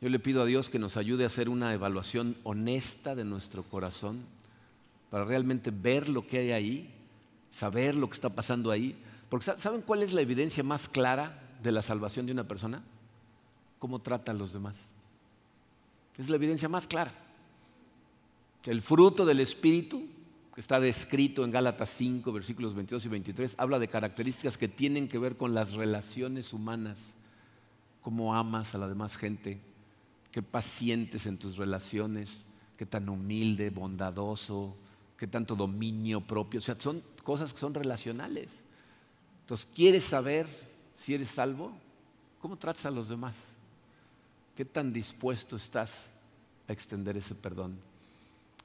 [0.00, 3.62] Yo le pido a Dios que nos ayude a hacer una evaluación honesta de nuestro
[3.62, 4.24] corazón
[5.10, 6.94] para realmente ver lo que hay ahí,
[7.50, 8.96] saber lo que está pasando ahí.
[9.28, 12.82] Porque ¿saben cuál es la evidencia más clara de la salvación de una persona?
[13.78, 14.80] Cómo trata a los demás.
[16.16, 17.25] Es la evidencia más clara.
[18.66, 20.04] El fruto del Espíritu,
[20.52, 25.06] que está descrito en Gálatas 5, versículos 22 y 23, habla de características que tienen
[25.06, 27.14] que ver con las relaciones humanas,
[28.02, 29.60] cómo amas a la demás gente,
[30.32, 32.44] qué pacientes en tus relaciones,
[32.76, 34.76] qué tan humilde, bondadoso,
[35.16, 36.58] qué tanto dominio propio.
[36.58, 38.62] O sea, son cosas que son relacionales.
[39.42, 40.46] Entonces, ¿quieres saber
[40.96, 41.72] si eres salvo?
[42.40, 43.36] ¿Cómo tratas a los demás?
[44.56, 46.08] ¿Qué tan dispuesto estás
[46.66, 47.78] a extender ese perdón?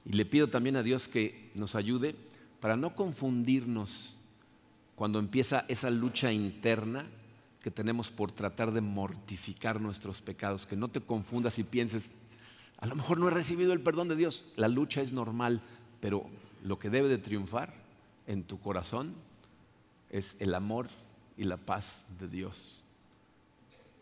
[0.04, 2.14] Y le pido también a Dios que nos ayude
[2.60, 4.16] para no confundirnos
[4.94, 7.04] cuando empieza esa lucha interna
[7.62, 12.12] que tenemos por tratar de mortificar nuestros pecados, que no te confundas y pienses,
[12.78, 15.62] a lo mejor no he recibido el perdón de Dios, la lucha es normal,
[16.00, 16.26] pero
[16.64, 17.72] lo que debe de triunfar
[18.26, 19.14] en tu corazón
[20.10, 20.88] es el amor
[21.36, 22.82] y la paz de Dios,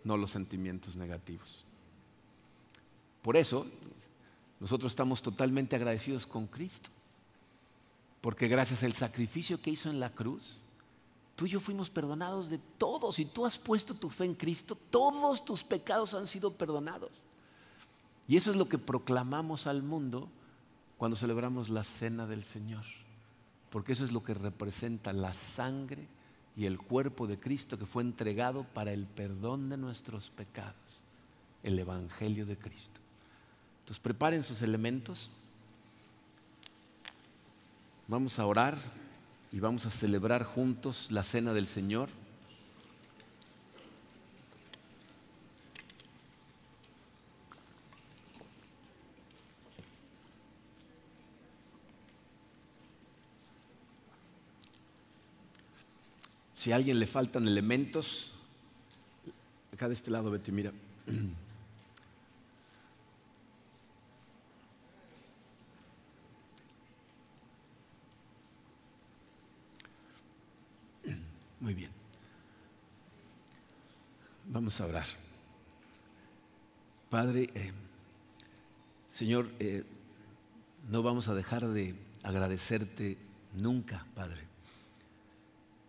[0.04, 1.64] no los sentimientos negativos.
[3.22, 3.66] Por eso,
[4.60, 6.90] nosotros estamos totalmente agradecidos con Cristo.
[8.20, 10.60] Porque gracias al sacrificio que hizo en la cruz,
[11.34, 13.18] tú y yo fuimos perdonados de todos.
[13.18, 17.24] Y tú has puesto tu fe en Cristo, todos tus pecados han sido perdonados.
[18.28, 20.28] Y eso es lo que proclamamos al mundo
[20.98, 22.84] cuando celebramos la cena del Señor.
[23.70, 26.06] Porque eso es lo que representa la sangre
[26.54, 31.00] y el cuerpo de Cristo que fue entregado para el perdón de nuestros pecados.
[31.62, 32.99] El Evangelio de Cristo.
[33.80, 35.30] Entonces preparen sus elementos.
[38.08, 38.76] Vamos a orar
[39.52, 42.08] y vamos a celebrar juntos la cena del Señor.
[56.52, 58.32] Si a alguien le faltan elementos,
[59.72, 60.72] acá de este lado, Betty, mira.
[71.60, 71.90] Muy bien.
[74.46, 75.06] Vamos a orar.
[77.10, 77.72] Padre, eh,
[79.10, 79.84] Señor, eh,
[80.88, 83.18] no vamos a dejar de agradecerte
[83.60, 84.40] nunca, Padre,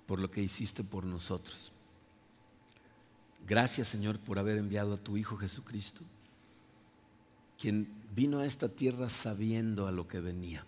[0.07, 1.71] por lo que hiciste por nosotros.
[3.47, 6.01] Gracias, Señor, por haber enviado a tu Hijo Jesucristo,
[7.57, 10.65] quien vino a esta tierra sabiendo a lo que venía,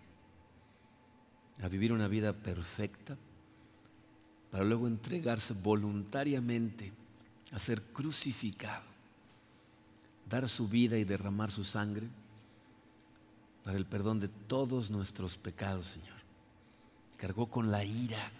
[1.61, 3.17] a vivir una vida perfecta
[4.53, 6.93] para luego entregarse voluntariamente
[7.53, 8.83] a ser crucificado,
[10.29, 12.07] dar su vida y derramar su sangre
[13.63, 16.19] para el perdón de todos nuestros pecados, Señor.
[17.17, 18.31] Cargó con la ira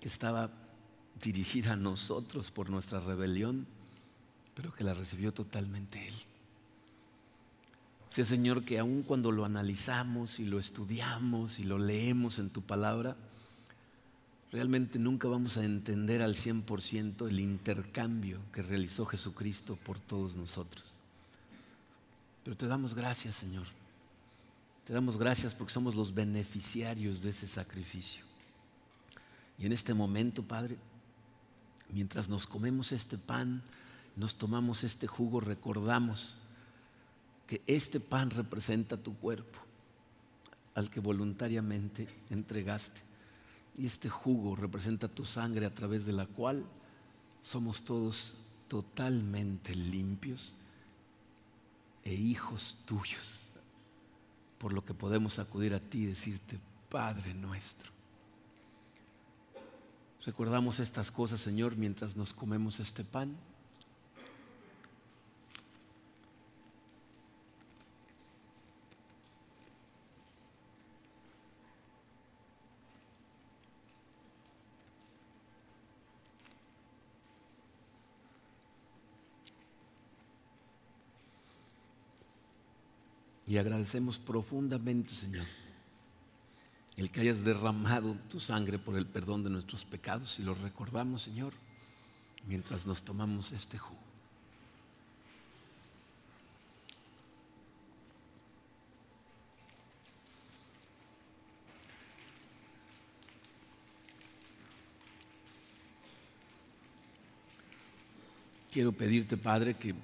[0.00, 0.50] que estaba
[1.22, 3.68] dirigida a nosotros por nuestra rebelión,
[4.56, 6.14] pero que la recibió totalmente Él.
[8.08, 12.62] Sé, Señor, que aun cuando lo analizamos y lo estudiamos y lo leemos en tu
[12.62, 13.16] palabra,
[14.52, 20.96] realmente nunca vamos a entender al 100% el intercambio que realizó Jesucristo por todos nosotros.
[22.44, 23.66] Pero te damos gracias, Señor.
[24.86, 28.24] Te damos gracias porque somos los beneficiarios de ese sacrificio.
[29.58, 30.76] Y en este momento, Padre,
[31.92, 33.62] mientras nos comemos este pan,
[34.16, 36.38] nos tomamos este jugo, recordamos
[37.46, 39.58] que este pan representa tu cuerpo,
[40.74, 43.09] al que voluntariamente entregaste
[43.76, 46.64] y este jugo representa tu sangre a través de la cual
[47.42, 48.34] somos todos
[48.68, 50.54] totalmente limpios
[52.04, 53.48] e hijos tuyos,
[54.58, 56.58] por lo que podemos acudir a ti y decirte,
[56.88, 57.90] Padre nuestro.
[60.24, 63.36] Recordamos estas cosas, Señor, mientras nos comemos este pan.
[83.50, 85.44] Y agradecemos profundamente, Señor,
[86.96, 91.22] el que hayas derramado tu sangre por el perdón de nuestros pecados y lo recordamos,
[91.22, 91.52] Señor,
[92.46, 94.00] mientras nos tomamos este jugo.
[108.72, 109.96] Quiero pedirte, Padre, que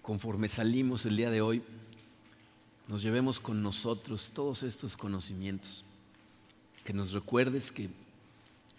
[0.00, 1.62] conforme salimos el día de hoy,
[2.90, 5.84] nos llevemos con nosotros todos estos conocimientos,
[6.82, 7.88] que nos recuerdes que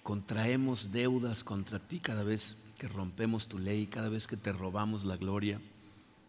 [0.03, 5.05] contraemos deudas contra ti cada vez que rompemos tu ley, cada vez que te robamos
[5.05, 5.61] la gloria,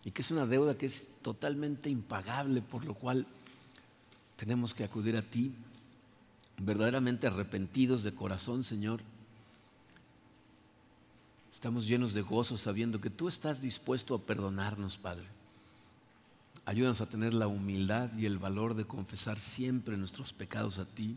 [0.05, 3.27] y que es una deuda que es totalmente impagable, por lo cual
[4.37, 5.53] tenemos que acudir a ti,
[6.59, 9.01] verdaderamente arrepentidos de corazón, Señor.
[11.53, 15.42] Estamos llenos de gozo sabiendo que tú estás dispuesto a perdonarnos, Padre.
[16.65, 21.17] Ayúdanos a tener la humildad y el valor de confesar siempre nuestros pecados a ti.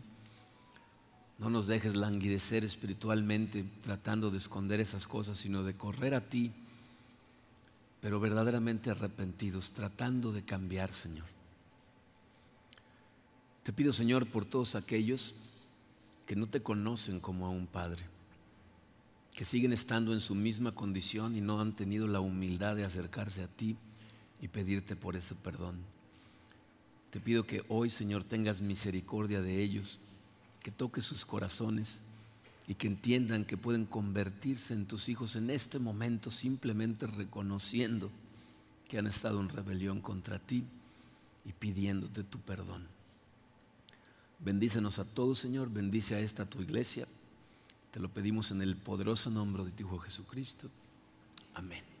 [1.38, 6.50] No nos dejes languidecer espiritualmente tratando de esconder esas cosas, sino de correr a ti,
[8.00, 11.26] pero verdaderamente arrepentidos, tratando de cambiar, Señor.
[13.62, 15.34] Te pido, Señor, por todos aquellos
[16.26, 18.04] que no te conocen como a un Padre,
[19.32, 23.44] que siguen estando en su misma condición y no han tenido la humildad de acercarse
[23.44, 23.76] a ti
[24.40, 25.76] y pedirte por ese perdón.
[27.10, 29.98] Te pido que hoy, Señor, tengas misericordia de ellos,
[30.62, 32.00] que toques sus corazones
[32.66, 38.10] y que entiendan que pueden convertirse en tus hijos en este momento simplemente reconociendo
[38.88, 40.64] que han estado en rebelión contra ti
[41.44, 42.86] y pidiéndote tu perdón.
[44.38, 47.06] Bendícenos a todos, Señor, bendice a esta tu iglesia.
[47.90, 50.68] Te lo pedimos en el poderoso nombre de tu Hijo Jesucristo.
[51.54, 51.95] Amén.